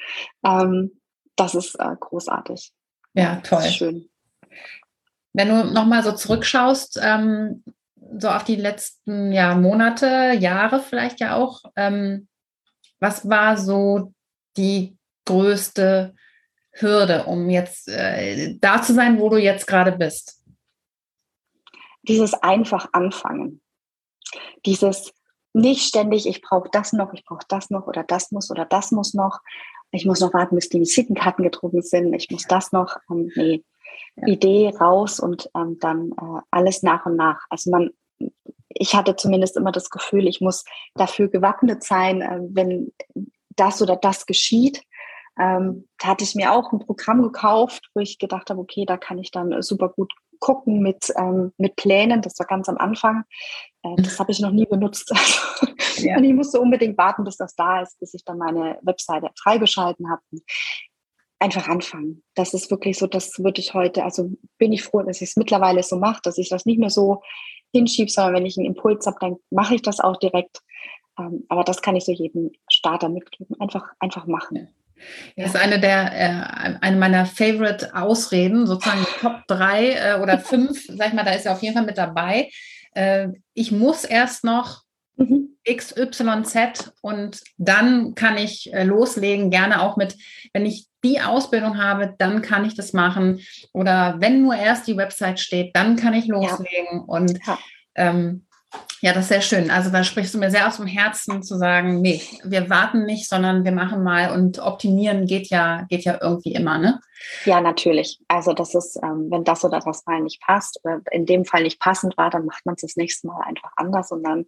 Ähm, 0.44 1.00
das 1.37 1.54
ist 1.54 1.76
äh, 1.76 1.97
großartig. 1.99 2.73
Ja, 3.14 3.37
toll. 3.37 3.62
schön. 3.62 4.09
Wenn 5.32 5.49
du 5.49 5.64
nochmal 5.73 6.02
so 6.02 6.12
zurückschaust, 6.12 7.00
ähm, 7.02 7.64
so 8.18 8.28
auf 8.28 8.44
die 8.44 8.56
letzten 8.56 9.32
ja, 9.32 9.54
Monate, 9.54 10.32
Jahre 10.38 10.80
vielleicht 10.80 11.21
ja 11.21 11.37
auch, 11.37 11.62
ähm, 11.76 12.28
was 13.00 13.28
war 13.28 13.56
so 13.56 14.12
die 14.56 14.99
größte 15.25 16.14
Hürde, 16.73 17.25
um 17.25 17.50
jetzt 17.50 17.88
äh, 17.88 18.57
da 18.61 18.81
zu 18.83 18.95
sein, 18.95 19.21
wo 19.21 19.29
du 19.29 19.37
jetzt 19.37 19.67
gerade 19.67 19.93
bist? 19.93 20.43
dieses 22.02 22.35
einfach 22.35 22.88
anfangen. 22.93 23.61
Dieses 24.67 25.12
nicht 25.52 25.87
ständig, 25.87 26.26
ich 26.26 26.43
brauche 26.43 26.69
das 26.71 26.93
noch, 26.93 27.12
ich 27.12 27.25
brauche 27.25 27.45
das 27.49 27.71
noch 27.71 27.87
oder 27.87 28.02
das 28.02 28.33
muss 28.33 28.50
oder 28.50 28.64
das 28.64 28.91
muss 28.91 29.14
noch. 29.14 29.41
Ich 29.91 30.07
muss 30.07 30.21
noch 30.21 30.33
warten, 30.33 30.55
bis 30.55 30.71
die 30.71 30.81
Visitenkarten 30.81 31.45
gedruckt 31.45 31.85
sind. 31.85 32.14
Ich 32.14 32.31
muss 32.31 32.47
das 32.47 32.73
noch. 32.73 32.97
Ähm, 33.11 33.31
nee. 33.37 33.64
Ja. 34.17 34.26
Idee 34.26 34.73
raus 34.81 35.21
und 35.21 35.50
ähm, 35.55 35.79
dann 35.81 36.12
äh, 36.12 36.41
alles 36.50 36.83
nach 36.83 37.05
und 37.05 37.17
nach. 37.17 37.45
Also 37.50 37.71
man, 37.71 37.91
ich 38.71 38.95
hatte 38.95 39.17
zumindest 39.17 39.57
immer 39.57 39.73
das 39.73 39.91
Gefühl, 39.91 40.26
ich 40.26 40.41
muss 40.41 40.64
dafür 40.95 41.29
gewappnet 41.29 41.83
sein, 41.83 42.23
äh, 42.23 42.41
wenn 42.50 42.93
das 43.50 43.83
oder 43.83 43.97
das 43.97 44.25
geschieht. 44.25 44.83
Ähm, 45.38 45.88
da 45.98 46.08
hatte 46.08 46.24
ich 46.24 46.34
mir 46.34 46.52
auch 46.52 46.72
ein 46.72 46.78
Programm 46.80 47.22
gekauft, 47.22 47.88
wo 47.94 48.00
ich 48.00 48.18
gedacht 48.18 48.50
habe, 48.50 48.60
okay, 48.60 48.84
da 48.86 48.96
kann 48.96 49.18
ich 49.18 49.30
dann 49.30 49.62
super 49.62 49.88
gut 49.88 50.12
gucken 50.42 50.80
mit, 50.80 51.12
ähm, 51.16 51.52
mit 51.56 51.76
Plänen. 51.76 52.21
Das 52.21 52.38
war 52.38 52.47
ganz 52.47 52.68
am 52.68 52.76
Anfang. 52.76 53.25
Äh, 53.82 53.95
das 53.97 54.18
habe 54.18 54.32
ich 54.32 54.40
noch 54.40 54.50
nie 54.50 54.66
benutzt. 54.66 55.12
Ja. 55.99 56.16
Und 56.16 56.25
ich 56.25 56.32
musste 56.32 56.58
unbedingt 56.60 56.97
warten, 56.99 57.23
bis 57.23 57.36
das 57.36 57.54
da 57.54 57.82
ist, 57.82 58.00
bis 58.00 58.14
ich 58.14 58.25
dann 58.25 58.38
meine 58.38 58.78
Webseite 58.82 59.30
freigeschalten 59.40 60.10
habe. 60.10 60.23
Einfach 61.38 61.68
anfangen. 61.68 62.23
Das 62.34 62.54
ist 62.54 62.71
wirklich 62.71 62.99
so, 62.99 63.06
das 63.06 63.38
würde 63.38 63.60
ich 63.60 63.75
heute, 63.75 64.02
also 64.02 64.30
bin 64.58 64.73
ich 64.73 64.82
froh, 64.82 65.02
dass 65.02 65.21
ich 65.21 65.30
es 65.30 65.36
mittlerweile 65.36 65.82
so 65.82 65.97
mache, 65.97 66.21
dass 66.23 66.38
ich 66.38 66.49
das 66.49 66.66
nicht 66.66 66.78
mehr 66.78 66.90
so 66.90 67.23
hinschiebe, 67.73 68.10
sondern 68.10 68.34
wenn 68.34 68.47
ich 68.47 68.56
einen 68.56 68.66
Impuls 68.66 69.06
habe, 69.06 69.18
dann 69.21 69.36
mache 69.50 69.75
ich 69.75 69.82
das 69.82 70.00
auch 70.00 70.16
direkt. 70.16 70.60
Ähm, 71.18 71.45
aber 71.49 71.62
das 71.62 71.82
kann 71.82 71.95
ich 71.95 72.04
so 72.04 72.12
jedem 72.12 72.52
Starter 72.71 73.08
mitgeben. 73.08 73.54
Einfach, 73.60 73.90
einfach 73.99 74.26
machen. 74.26 74.68
Das 75.36 75.54
ist 75.54 75.60
eine 75.60 75.80
der, 75.80 76.12
äh, 76.12 76.76
eine 76.80 76.97
meiner 76.97 77.26
Favorite 77.26 77.95
Ausreden, 77.95 78.67
sozusagen 78.67 79.06
Top 79.21 79.43
3 79.49 79.91
äh, 79.91 80.21
oder 80.21 80.38
5, 80.41 80.86
sag 80.88 81.08
ich 81.08 81.15
mal, 81.15 81.25
da 81.25 81.32
ist 81.32 81.47
er 81.47 81.52
auf 81.52 81.62
jeden 81.62 81.75
Fall 81.75 81.86
mit 81.86 81.99
dabei. 81.99 82.50
Äh, 82.95 83.28
ich 83.54 83.73
muss 83.73 84.04
erst 84.04 84.45
noch 84.45 84.82
Mhm. 85.17 85.56
XYZ 85.69 86.93
und 87.02 87.43
dann 87.58 88.15
kann 88.15 88.38
ich 88.38 88.73
äh, 88.73 88.82
loslegen, 88.84 89.50
gerne 89.50 89.82
auch 89.82 89.97
mit, 89.97 90.17
wenn 90.54 90.65
ich 90.65 90.86
die 91.04 91.21
Ausbildung 91.21 91.78
habe, 91.82 92.15
dann 92.19 92.43
kann 92.43 92.65
ich 92.65 92.75
das 92.75 92.93
machen. 92.93 93.41
Oder 93.73 94.17
wenn 94.21 94.43
nur 94.43 94.54
erst 94.54 94.86
die 94.86 94.97
Website 94.97 95.38
steht, 95.38 95.76
dann 95.76 95.97
kann 95.97 96.15
ich 96.15 96.26
loslegen. 96.26 97.00
Und 97.06 97.38
Ja. 97.47 97.58
ähm, 97.95 98.47
ja, 99.00 99.13
das 99.13 99.25
ist 99.25 99.28
sehr 99.30 99.41
schön. 99.41 99.71
Also 99.71 99.91
da 99.91 100.04
sprichst 100.04 100.32
du 100.32 100.39
mir 100.39 100.50
sehr 100.50 100.69
aus 100.69 100.76
dem 100.76 100.87
Herzen 100.87 101.43
zu 101.43 101.58
sagen, 101.58 102.00
nee, 102.00 102.23
wir 102.45 102.71
warten 102.71 103.04
nicht, 103.04 103.28
sondern 103.28 103.65
wir 103.65 103.73
machen 103.73 104.04
mal 104.04 104.30
und 104.32 104.61
optimieren 104.61 105.26
geht 105.26 105.49
ja, 105.49 105.82
geht 105.89 106.04
ja 106.04 106.19
irgendwie 106.21 106.52
immer, 106.52 106.78
ne? 106.78 107.00
Ja, 107.45 107.61
natürlich. 107.61 108.21
Also 108.28 108.52
das 108.52 108.75
ist, 108.75 108.97
ähm, 109.02 109.26
wenn 109.30 109.43
das 109.43 109.65
oder 109.65 109.80
das 109.80 110.06
mal 110.06 110.21
nicht 110.21 110.41
passt 110.41 110.78
oder 110.85 111.00
in 111.11 111.26
dem 111.26 111.45
Fall 111.45 111.65
nicht 111.65 111.80
passend 111.80 112.17
war, 112.17 112.30
dann 112.30 112.47
macht 112.47 112.65
man 112.65 112.76
es 112.76 112.82
das 112.82 112.97
nächste 112.97 113.26
Mal 113.26 113.43
einfach 113.45 113.73
anders 113.76 114.13
und 114.13 114.23
dann, 114.23 114.47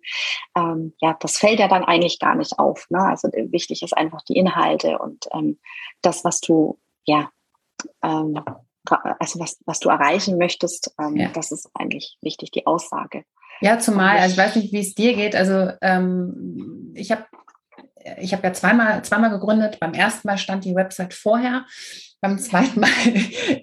ähm, 0.57 0.95
ja, 1.01 1.17
das 1.19 1.37
fällt 1.37 1.59
ja 1.59 1.67
dann 1.67 1.85
eigentlich 1.85 2.21
gar 2.21 2.37
nicht 2.37 2.59
auf. 2.59 2.87
Ne? 2.91 3.01
Also 3.01 3.29
wichtig 3.33 3.83
ist 3.83 3.97
einfach 3.97 4.23
die 4.23 4.37
Inhalte 4.37 4.99
und 4.99 5.27
ähm, 5.33 5.59
das, 6.01 6.25
was 6.25 6.41
du, 6.41 6.79
ja, 7.05 7.31
ähm, 8.03 8.41
also 9.19 9.41
was, 9.41 9.59
was 9.67 9.81
du 9.81 9.89
erreichen 9.89 10.39
möchtest, 10.39 10.95
ähm, 11.01 11.17
Ja. 11.17 11.29
das 11.31 11.51
ist 11.51 11.71
eigentlich 11.75 12.19
wichtig, 12.21 12.51
die 12.51 12.67
Aussage. 12.67 13.25
Ja, 13.61 13.79
zumal, 13.79 14.19
also 14.19 14.33
ich 14.33 14.39
weiß 14.39 14.57
nicht, 14.57 14.73
wie 14.73 14.81
es 14.81 14.95
dir 14.95 15.15
geht. 15.15 15.35
Also 15.37 15.71
ähm, 15.81 16.93
ich 16.95 17.11
habe 17.11 17.25
ich 18.21 18.35
hab 18.35 18.45
ja 18.45 18.53
zweimal, 18.53 19.03
zweimal 19.05 19.31
gegründet. 19.31 19.81
Beim 19.81 19.95
ersten 19.95 20.29
Mal 20.29 20.37
stand 20.39 20.65
die 20.65 20.75
Website 20.75 21.15
vorher. 21.15 21.65
Beim 22.21 22.39
zweiten 22.41 22.81
Mal 22.81 22.91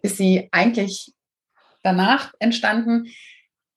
ist 0.01 0.17
sie 0.17 0.49
eigentlich 0.51 1.13
danach 1.83 2.33
entstanden. 2.39 3.07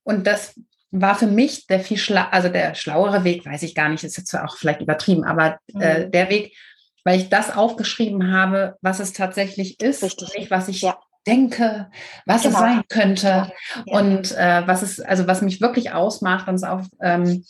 Und 0.03 0.27
das 0.27 0.59
war 0.91 1.17
für 1.17 1.27
mich 1.27 1.67
der 1.67 1.81
viel 1.81 1.97
schla 1.99 2.29
also 2.31 2.49
der 2.49 2.75
schlauere 2.75 3.25
Weg, 3.25 3.45
weiß 3.45 3.63
ich 3.65 3.75
gar 3.75 3.89
nicht, 3.89 4.05
ist 4.05 4.17
jetzt 4.17 4.33
auch 4.35 4.57
vielleicht 4.57 4.81
übertrieben, 4.81 5.25
aber 5.25 5.59
äh, 5.79 6.05
Mhm. 6.07 6.13
der 6.13 6.31
Weg, 6.31 6.57
weil 7.03 7.19
ich 7.19 7.29
das 7.29 7.55
aufgeschrieben 7.55 8.33
habe, 8.33 8.77
was 8.81 9.01
es 9.01 9.13
tatsächlich 9.13 9.81
ist, 9.81 10.03
Richtig. 10.05 10.33
nicht 10.39 10.51
was 10.51 10.69
ich 10.69 10.83
Ja. 10.83 10.99
Denke, 11.27 11.89
was 12.27 12.45
es 12.45 12.49
Genau. 12.55 12.59
sein 12.59 12.83
könnte. 12.89 13.51
Ja. 13.87 13.99
Und 13.99 14.33
äh, 14.33 14.63
was 14.67 14.83
es, 14.83 15.01
also 15.01 15.27
was 15.27 15.43
mich 15.43 15.61
wirklich 15.61 15.93
ausmacht 15.93 16.49
und 16.49 16.55
es 16.57 16.65
auch 16.65 16.83
ähm, 17.01 17.45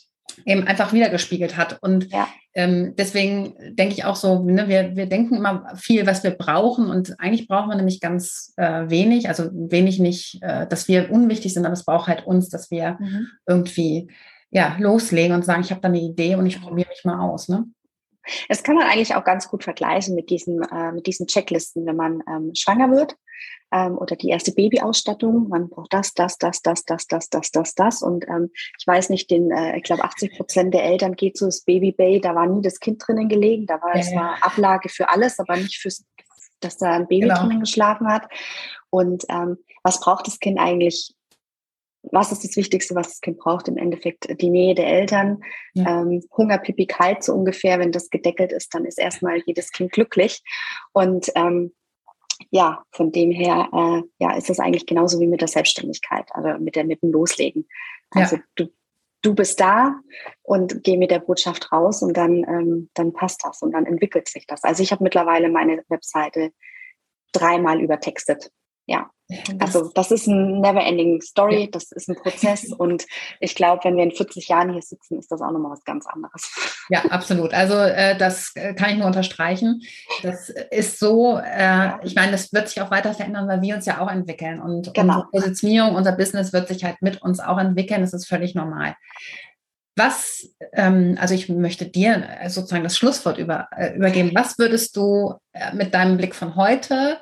eben 0.46 0.66
einfach 0.66 0.92
wiedergespiegelt 0.92 1.56
hat. 1.56 1.78
Und 1.82 2.10
Ja. 2.10 2.26
ähm, 2.54 2.94
deswegen 2.96 3.54
denke 3.74 3.94
ich 3.94 4.04
auch 4.04 4.16
so, 4.16 4.42
ne, 4.42 4.68
wir, 4.68 4.96
wir 4.96 5.06
denken 5.06 5.36
immer 5.36 5.66
viel, 5.76 6.06
was 6.06 6.22
wir 6.24 6.32
brauchen. 6.32 6.88
Und 6.90 7.14
eigentlich 7.20 7.46
brauchen 7.48 7.68
wir 7.70 7.76
nämlich 7.76 8.00
ganz 8.00 8.52
äh, 8.56 8.88
wenig, 8.88 9.28
also 9.28 9.50
wenig 9.52 9.98
nicht, 10.00 10.38
äh, 10.42 10.66
dass 10.66 10.88
wir 10.88 11.10
unwichtig 11.10 11.54
sind, 11.54 11.64
aber 11.66 11.74
es 11.74 11.84
braucht 11.84 12.08
halt 12.08 12.26
uns, 12.26 12.48
dass 12.48 12.70
wir 12.70 12.96
Mhm. 12.98 13.26
irgendwie 13.46 14.08
ja, 14.50 14.76
loslegen 14.78 15.34
und 15.34 15.44
sagen, 15.44 15.62
ich 15.62 15.70
habe 15.72 15.80
da 15.80 15.88
eine 15.88 16.00
Idee 16.00 16.36
und 16.36 16.46
ich 16.46 16.60
probiere 16.62 16.88
mich 16.88 17.04
mal 17.04 17.18
aus. 17.18 17.48
Ne? 17.48 17.64
Das 18.48 18.62
kann 18.62 18.76
man 18.76 18.86
eigentlich 18.86 19.14
auch 19.14 19.24
ganz 19.24 19.48
gut 19.48 19.64
vergleichen 19.64 20.14
mit 20.14 20.30
diesen, 20.30 20.62
äh, 20.62 20.92
mit 20.92 21.06
diesen 21.06 21.26
Checklisten, 21.26 21.86
wenn 21.86 21.96
man 21.96 22.22
ähm, 22.28 22.52
schwanger 22.54 22.90
wird 22.90 23.16
ähm, 23.72 23.98
oder 23.98 24.16
die 24.16 24.28
erste 24.28 24.52
Babyausstattung. 24.52 25.48
Man 25.48 25.68
braucht 25.68 25.92
das, 25.92 26.14
das, 26.14 26.38
das, 26.38 26.62
das, 26.62 26.84
das, 26.84 27.06
das, 27.06 27.28
das, 27.28 27.50
das, 27.50 27.74
das. 27.74 28.02
Und 28.02 28.26
ähm, 28.28 28.50
ich 28.78 28.86
weiß 28.86 29.10
nicht, 29.10 29.30
den, 29.30 29.50
äh, 29.50 29.76
ich 29.76 29.82
glaube, 29.82 30.04
80 30.04 30.36
Prozent 30.36 30.74
der 30.74 30.84
Eltern 30.84 31.14
geht 31.16 31.36
so 31.36 31.46
das 31.46 31.62
Baby 31.62 31.92
Bay, 31.92 32.20
da 32.20 32.34
war 32.34 32.46
nie 32.46 32.62
das 32.62 32.80
Kind 32.80 33.02
drinnen 33.06 33.28
gelegen. 33.28 33.66
Da 33.66 33.80
war 33.82 33.94
Ja, 33.94 34.00
es 34.00 34.10
ja. 34.12 34.20
war 34.20 34.36
Ablage 34.42 34.88
für 34.88 35.08
alles, 35.08 35.38
aber 35.38 35.56
nicht 35.56 35.78
fürs, 35.78 36.04
dass 36.60 36.76
da 36.78 36.92
ein 36.92 37.08
Baby 37.08 37.28
Genau. 37.28 37.40
drinnen 37.40 37.60
geschlafen 37.60 38.08
hat. 38.08 38.28
Und 38.90 39.24
ähm, 39.28 39.58
was 39.82 40.00
braucht 40.00 40.26
das 40.26 40.38
Kind 40.38 40.58
eigentlich? 40.58 41.14
Was 42.10 42.32
ist 42.32 42.44
das 42.44 42.56
Wichtigste, 42.56 42.94
was 42.94 43.08
das 43.08 43.20
Kind 43.20 43.38
braucht? 43.38 43.68
Im 43.68 43.76
Endeffekt 43.76 44.40
die 44.40 44.50
Nähe 44.50 44.74
der 44.74 44.86
Eltern, 44.86 45.42
Ja. 45.72 46.02
ähm, 46.02 46.22
Hunger, 46.36 46.58
Pipi, 46.58 46.86
kalt 46.86 47.22
so 47.22 47.34
ungefähr. 47.34 47.78
Wenn 47.78 47.92
das 47.92 48.10
gedeckelt 48.10 48.52
ist, 48.52 48.74
dann 48.74 48.84
ist 48.84 48.98
erstmal 48.98 49.38
jedes 49.46 49.72
Kind 49.72 49.92
glücklich. 49.92 50.42
Und 50.92 51.30
ähm, 51.34 51.72
ja, 52.50 52.82
von 52.92 53.12
dem 53.12 53.30
her 53.30 53.68
äh, 53.72 54.02
ja, 54.18 54.36
ist 54.36 54.50
das 54.50 54.60
eigentlich 54.60 54.86
genauso 54.86 55.20
wie 55.20 55.26
mit 55.26 55.40
der 55.40 55.48
Selbstständigkeit, 55.48 56.26
also 56.32 56.58
mit, 56.60 56.76
der, 56.76 56.84
mit 56.84 57.02
dem 57.02 57.12
Loslegen. 57.12 57.66
Also 58.10 58.38
du, 58.54 58.68
du 59.22 59.34
bist 59.34 59.58
da 59.60 59.96
und 60.42 60.84
geh 60.84 60.96
mit 60.96 61.10
der 61.10 61.18
Botschaft 61.20 61.72
raus 61.72 62.02
und 62.02 62.16
dann, 62.16 62.44
ähm, 62.44 62.90
dann 62.94 63.12
passt 63.12 63.44
das 63.44 63.62
und 63.62 63.72
dann 63.72 63.86
entwickelt 63.86 64.28
sich 64.28 64.46
das. 64.46 64.62
Also 64.62 64.82
ich 64.82 64.92
habe 64.92 65.02
mittlerweile 65.02 65.48
meine 65.48 65.82
Webseite 65.88 66.52
dreimal 67.32 67.80
übertextet. 67.80 68.50
Ja, 68.86 69.10
Also 69.58 69.90
das 69.94 70.10
ist 70.10 70.26
ein 70.26 70.60
never-ending 70.60 71.22
Story, 71.22 71.70
das 71.70 71.90
ist 71.92 72.08
ein 72.08 72.16
Prozess 72.16 72.70
und 72.78 73.06
ich 73.40 73.54
glaube, 73.54 73.82
wenn 73.84 73.96
wir 73.96 74.04
in 74.04 74.12
40 74.12 74.48
Jahren 74.48 74.72
hier 74.72 74.82
sitzen, 74.82 75.18
ist 75.18 75.32
das 75.32 75.40
auch 75.40 75.50
nochmal 75.50 75.72
was 75.72 75.84
ganz 75.84 76.06
anderes. 76.06 76.50
Ja, 76.90 77.06
absolut. 77.06 77.54
Also 77.54 77.74
äh, 77.74 78.18
das 78.18 78.52
äh, 78.54 78.74
kann 78.74 78.90
ich 78.90 78.98
nur 78.98 79.06
unterstreichen. 79.06 79.82
Das 80.22 80.50
ist 80.50 80.98
so, 80.98 81.38
äh, 81.38 81.92
ich 82.04 82.14
meine, 82.14 82.32
das 82.32 82.52
wird 82.52 82.68
sich 82.68 82.82
auch 82.82 82.90
weiter 82.90 83.14
verändern, 83.14 83.48
weil 83.48 83.62
wir 83.62 83.76
uns 83.76 83.86
ja 83.86 84.00
auch 84.00 84.10
entwickeln 84.10 84.60
und 84.60 84.92
genau. 84.92 85.14
unsere 85.14 85.30
Positionierung, 85.30 85.94
unser 85.94 86.12
Business 86.12 86.52
wird 86.52 86.68
sich 86.68 86.84
halt 86.84 87.00
mit 87.00 87.22
uns 87.22 87.40
auch 87.40 87.58
entwickeln. 87.58 88.02
Das 88.02 88.12
ist 88.12 88.26
völlig 88.26 88.54
normal. 88.54 88.94
Was, 89.96 90.48
ähm, 90.72 91.16
also 91.20 91.34
ich 91.34 91.48
möchte 91.48 91.86
dir 91.86 92.28
äh, 92.40 92.50
sozusagen 92.50 92.82
das 92.82 92.98
Schlusswort 92.98 93.38
über, 93.38 93.68
äh, 93.76 93.94
übergeben. 93.94 94.32
Was 94.34 94.58
würdest 94.58 94.96
du 94.96 95.34
äh, 95.52 95.72
mit 95.74 95.94
deinem 95.94 96.16
Blick 96.16 96.34
von 96.34 96.56
heute 96.56 97.20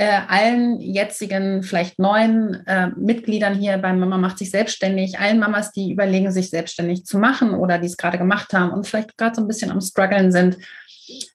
äh, 0.00 0.22
allen 0.28 0.80
jetzigen, 0.80 1.62
vielleicht 1.62 1.98
neuen 1.98 2.66
äh, 2.66 2.88
Mitgliedern 2.96 3.54
hier 3.54 3.76
bei 3.76 3.92
Mama 3.92 4.16
macht 4.16 4.38
sich 4.38 4.50
selbstständig, 4.50 5.18
allen 5.18 5.38
Mamas, 5.38 5.72
die 5.72 5.92
überlegen, 5.92 6.32
sich 6.32 6.48
selbstständig 6.48 7.04
zu 7.04 7.18
machen 7.18 7.52
oder 7.52 7.76
die 7.78 7.84
es 7.84 7.98
gerade 7.98 8.16
gemacht 8.16 8.54
haben 8.54 8.72
und 8.72 8.86
vielleicht 8.86 9.18
gerade 9.18 9.34
so 9.34 9.42
ein 9.42 9.46
bisschen 9.46 9.70
am 9.70 9.82
struggeln 9.82 10.32
sind, 10.32 10.56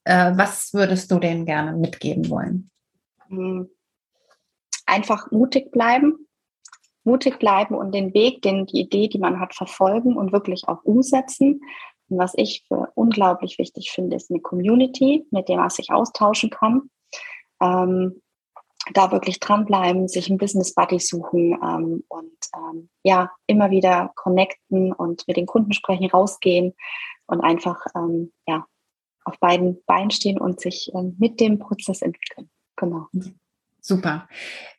äh, 0.03 0.31
was 0.35 0.73
würdest 0.73 1.11
du 1.11 1.19
denen 1.19 1.45
gerne 1.45 1.73
mitgeben 1.73 2.27
wollen? 2.31 2.71
Hm. 3.27 3.69
Einfach 4.87 5.29
mutig 5.29 5.71
bleiben, 5.71 6.27
mutig 7.03 7.37
bleiben 7.37 7.75
und 7.75 7.93
den 7.93 8.15
Weg, 8.15 8.41
den, 8.41 8.65
die 8.65 8.79
Idee, 8.79 9.09
die 9.09 9.19
man 9.19 9.39
hat, 9.39 9.53
verfolgen 9.53 10.17
und 10.17 10.31
wirklich 10.31 10.67
auch 10.67 10.83
umsetzen. 10.83 11.61
Und 12.09 12.17
was 12.17 12.33
ich 12.35 12.65
für 12.67 12.91
unglaublich 12.95 13.59
wichtig 13.59 13.91
finde, 13.91 14.15
ist 14.15 14.31
eine 14.31 14.39
Community, 14.39 15.27
mit 15.29 15.49
der 15.49 15.57
man 15.57 15.69
sich 15.69 15.91
austauschen 15.91 16.49
kann. 16.49 16.89
Ähm, 17.61 18.23
da 18.95 19.11
wirklich 19.11 19.39
dranbleiben, 19.39 20.07
sich 20.07 20.29
ein 20.29 20.37
Business 20.37 20.73
Buddy 20.73 20.99
suchen 20.99 21.53
ähm, 21.61 22.03
und 22.07 22.37
ähm, 22.55 22.89
ja, 23.03 23.31
immer 23.45 23.69
wieder 23.69 24.11
connecten 24.15 24.93
und 24.93 25.27
mit 25.27 25.37
den 25.37 25.45
Kunden 25.45 25.73
sprechen, 25.73 26.09
rausgehen 26.09 26.73
und 27.27 27.41
einfach 27.41 27.85
ähm, 27.95 28.31
ja, 28.47 28.65
auf 29.25 29.37
beiden 29.39 29.83
Beinen 29.85 30.11
stehen 30.11 30.39
und 30.39 30.61
sich 30.61 30.91
ähm, 30.95 31.15
mit 31.19 31.39
dem 31.39 31.59
Prozess 31.59 32.01
entwickeln. 32.01 32.49
Genau. 32.77 33.07
Super. 33.81 34.27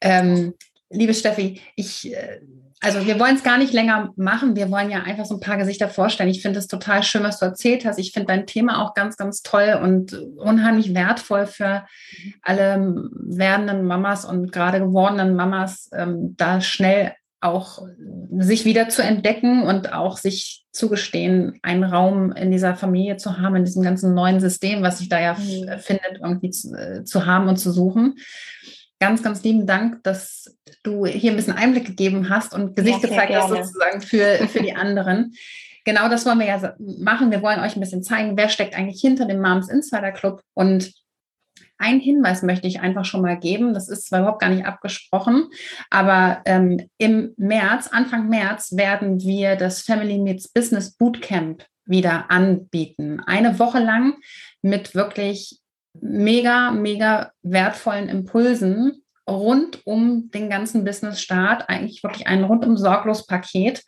Ähm, 0.01 0.55
liebe 0.90 1.14
Steffi, 1.14 1.61
ich, 1.75 2.12
äh, 2.12 2.40
also 2.81 3.07
wir 3.07 3.18
wollen 3.18 3.37
es 3.37 3.42
gar 3.42 3.59
nicht 3.59 3.72
länger 3.72 4.12
machen. 4.16 4.55
Wir 4.55 4.70
wollen 4.70 4.90
ja 4.90 5.03
einfach 5.03 5.25
so 5.25 5.35
ein 5.35 5.40
paar 5.40 5.57
Gesichter 5.57 5.88
vorstellen. 5.88 6.29
Ich 6.29 6.42
finde 6.42 6.59
es 6.59 6.66
total 6.66 7.03
schön, 7.03 7.22
was 7.22 7.38
du 7.38 7.46
erzählt 7.46 7.85
hast. 7.85 7.99
Ich 7.99 8.12
finde 8.12 8.29
dein 8.29 8.46
Thema 8.46 8.83
auch 8.83 8.94
ganz, 8.94 9.16
ganz 9.16 9.42
toll 9.42 9.79
und 9.83 10.12
unheimlich 10.37 10.94
wertvoll 10.94 11.46
für 11.46 11.87
alle 12.42 13.09
werdenden 13.12 13.85
Mamas 13.85 14.25
und 14.25 14.53
gerade 14.53 14.81
gewordenen 14.81 15.35
Mamas, 15.35 15.90
ähm, 15.94 16.35
da 16.37 16.61
schnell 16.61 17.12
auch 17.40 17.83
sich 18.38 18.64
wieder 18.64 18.88
zu 18.88 19.03
entdecken 19.03 19.62
und 19.62 19.92
auch 19.92 20.16
sich 20.16 20.64
zugestehen, 20.72 21.59
einen 21.62 21.85
Raum 21.85 22.33
in 22.33 22.51
dieser 22.51 22.75
Familie 22.75 23.18
zu 23.18 23.38
haben, 23.38 23.57
in 23.57 23.64
diesem 23.64 23.83
ganzen 23.83 24.14
neuen 24.14 24.40
System, 24.40 24.83
was 24.83 24.99
sich 24.99 25.09
da 25.09 25.20
ja 25.20 25.35
mhm. 25.35 25.79
findet, 25.79 26.18
irgendwie 26.22 26.51
zu, 26.51 26.75
äh, 26.75 27.05
zu 27.05 27.25
haben 27.25 27.49
und 27.49 27.57
zu 27.57 27.72
suchen 27.72 28.16
ganz, 28.99 29.23
ganz 29.23 29.43
lieben 29.43 29.67
Dank, 29.67 30.03
dass 30.05 30.57
du 30.83 31.07
hier 31.07 31.31
ein 31.31 31.37
bisschen 31.37 31.55
Einblick 31.55 31.87
gegeben 31.87 32.29
hast 32.31 32.55
und 32.55 32.77
Gesicht 32.77 33.03
ja, 33.03 33.09
gezeigt 33.09 33.35
hast 33.35 33.49
sozusagen 33.49 34.01
für, 34.01 34.49
für 34.49 34.63
die 34.63 34.75
anderen. 34.75 35.35
Genau 35.89 36.09
das 36.09 36.27
wollen 36.27 36.41
wir 36.41 36.47
ja 36.47 36.75
machen. 36.81 37.31
Wir 37.31 37.43
wollen 37.43 37.61
euch 37.61 37.77
ein 37.77 37.81
bisschen 37.81 38.03
zeigen, 38.03 38.37
wer 38.37 38.49
steckt 38.49 38.77
eigentlich 38.77 39.01
hinter 39.01 39.25
dem 39.25 39.41
Moms 39.41 39.69
Insider 39.69 40.11
Club. 40.11 40.43
Und 40.53 40.93
ein 41.79 42.01
Hinweis 42.01 42.43
möchte 42.43 42.67
ich 42.67 42.81
einfach 42.81 43.05
schon 43.05 43.23
mal 43.23 43.39
geben. 43.39 43.73
Das 43.73 43.89
ist 43.89 44.07
zwar 44.07 44.21
überhaupt 44.21 44.41
gar 44.41 44.51
nicht 44.51 44.67
abgesprochen, 44.67 45.49
aber 45.89 46.43
ähm, 46.45 46.89
im 46.99 47.35
März, 47.37 47.89
Anfang 47.93 48.29
März, 48.29 48.77
werden 48.77 49.21
wir 49.21 49.55
das 49.55 49.83
Family 49.83 50.19
Meets 50.19 50.49
Business 50.49 50.97
Bootcamp 50.97 51.65
wieder 51.85 52.31
anbieten. 52.31 53.21
Eine 53.25 53.59
Woche 53.61 53.79
lang 53.79 54.15
mit 54.63 54.97
wirklich 54.97 55.61
mega, 56.01 56.71
mega 56.71 57.33
wertvollen 57.43 58.09
Impulsen 58.09 59.03
rund 59.29 59.81
um 59.85 60.31
den 60.31 60.49
ganzen 60.49 60.85
Business-Start, 60.85 61.69
eigentlich 61.69 62.03
wirklich 62.03 62.27
ein 62.27 62.45
rundum 62.45 62.77
sorglos 62.77 63.27
Paket 63.27 63.83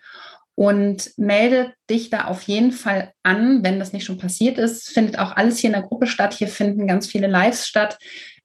und 0.59 1.13
melde 1.17 1.73
dich 1.89 2.11
da 2.11 2.25
auf 2.25 2.43
jeden 2.43 2.73
Fall 2.73 3.13
an, 3.23 3.63
wenn 3.63 3.79
das 3.79 3.93
nicht 3.93 4.05
schon 4.05 4.19
passiert 4.19 4.59
ist. 4.59 4.89
Findet 4.89 5.17
auch 5.21 5.37
alles 5.37 5.59
hier 5.59 5.69
in 5.69 5.75
der 5.75 5.85
Gruppe 5.85 6.09
statt. 6.09 6.35
Hier 6.35 6.49
finden 6.49 6.89
ganz 6.89 7.07
viele 7.07 7.29
Lives 7.29 7.69
statt. 7.69 7.97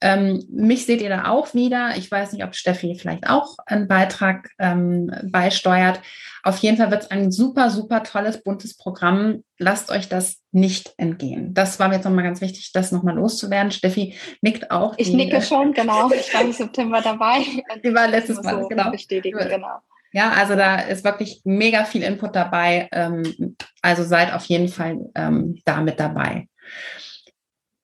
Ähm, 0.03 0.43
mich 0.51 0.85
seht 0.85 1.01
ihr 1.01 1.07
da 1.07 1.29
auch 1.29 1.53
wieder. 1.53 1.95
Ich 1.95 2.11
weiß 2.11 2.33
nicht, 2.33 2.43
ob 2.43 2.55
Steffi 2.55 2.97
vielleicht 2.99 3.29
auch 3.29 3.55
einen 3.65 3.87
Beitrag 3.87 4.49
ähm, 4.59 5.09
beisteuert. 5.31 6.01
Auf 6.43 6.57
jeden 6.57 6.75
Fall 6.75 6.91
wird 6.91 7.03
es 7.03 7.11
ein 7.11 7.31
super, 7.31 7.69
super 7.69 8.03
tolles, 8.03 8.43
buntes 8.43 8.75
Programm. 8.75 9.45
Lasst 9.57 9.91
euch 9.91 10.09
das 10.09 10.41
nicht 10.51 10.93
entgehen. 10.97 11.53
Das 11.53 11.79
war 11.79 11.87
mir 11.87 11.95
jetzt 11.95 12.03
nochmal 12.03 12.25
ganz 12.25 12.41
wichtig, 12.41 12.73
das 12.73 12.91
nochmal 12.91 13.15
loszuwerden. 13.15 13.71
Steffi 13.71 14.15
nickt 14.41 14.71
auch. 14.71 14.93
Ich 14.97 15.13
nicke 15.13 15.41
schon, 15.41 15.71
genau. 15.71 16.11
Ich 16.11 16.33
war 16.33 16.41
im 16.41 16.51
September 16.51 16.99
dabei. 17.01 17.39
Die 17.81 17.95
war 17.95 18.09
letztes 18.09 18.43
Mal, 18.43 18.59
so 18.61 18.67
genau. 18.67 18.91
Bestätigen, 18.91 19.39
genau. 19.39 19.79
Ja, 20.11 20.31
also 20.31 20.55
da 20.55 20.79
ist 20.81 21.05
wirklich 21.05 21.39
mega 21.45 21.85
viel 21.85 22.03
Input 22.03 22.35
dabei. 22.35 22.89
Ähm, 22.91 23.55
also 23.81 24.03
seid 24.03 24.33
auf 24.33 24.43
jeden 24.47 24.67
Fall 24.67 24.97
ähm, 25.15 25.61
da 25.63 25.79
mit 25.79 25.97
dabei. 25.97 26.49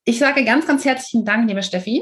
Ich 0.09 0.17
sage 0.17 0.43
ganz, 0.43 0.65
ganz 0.65 0.85
herzlichen 0.85 1.23
Dank, 1.23 1.47
liebe 1.47 1.61
Steffi. 1.61 2.01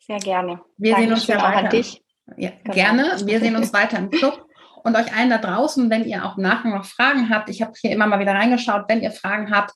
Sehr 0.00 0.18
gerne. 0.18 0.62
Wir 0.78 0.94
Dankeschön 0.94 0.96
sehen 0.96 1.12
uns 1.12 1.26
ja 1.28 1.36
weiter. 1.36 1.58
An 1.58 1.70
dich. 1.70 2.02
Ja, 2.36 2.50
genau. 2.64 2.74
Gerne. 2.74 3.16
Wir 3.24 3.38
sehen 3.38 3.54
uns 3.54 3.72
weiter 3.72 3.98
im 3.98 4.10
Club. 4.10 4.44
Und 4.82 4.96
euch 4.96 5.14
allen 5.14 5.30
da 5.30 5.38
draußen, 5.38 5.88
wenn 5.88 6.04
ihr 6.06 6.24
auch 6.24 6.36
nachher 6.38 6.76
noch 6.76 6.84
Fragen 6.84 7.30
habt, 7.30 7.48
ich 7.48 7.62
habe 7.62 7.72
hier 7.80 7.92
immer 7.92 8.08
mal 8.08 8.18
wieder 8.18 8.32
reingeschaut, 8.32 8.86
wenn 8.88 9.00
ihr 9.00 9.12
Fragen 9.12 9.52
habt, 9.52 9.70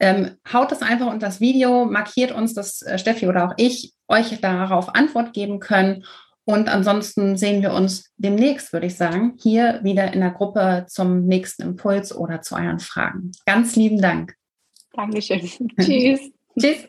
ähm, 0.00 0.32
haut 0.52 0.72
das 0.72 0.82
einfach 0.82 1.06
unter 1.06 1.26
das 1.26 1.38
Video, 1.38 1.84
markiert 1.84 2.32
uns, 2.32 2.54
dass 2.54 2.82
äh, 2.82 2.98
Steffi 2.98 3.28
oder 3.28 3.46
auch 3.46 3.54
ich 3.56 3.94
euch 4.08 4.40
darauf 4.40 4.92
Antwort 4.92 5.32
geben 5.32 5.60
können. 5.60 6.04
Und 6.44 6.68
ansonsten 6.68 7.36
sehen 7.36 7.62
wir 7.62 7.72
uns 7.72 8.10
demnächst, 8.16 8.72
würde 8.72 8.86
ich 8.86 8.96
sagen, 8.96 9.36
hier 9.40 9.78
wieder 9.84 10.12
in 10.12 10.18
der 10.18 10.32
Gruppe 10.32 10.86
zum 10.88 11.26
nächsten 11.26 11.62
Impuls 11.62 12.12
oder 12.12 12.40
zu 12.40 12.56
euren 12.56 12.80
Fragen. 12.80 13.30
Ganz 13.46 13.76
lieben 13.76 14.02
Dank. 14.02 14.34
Dankeschön. 14.92 15.40
Tschüss. 15.80 16.32
Tschüss. 16.58 16.88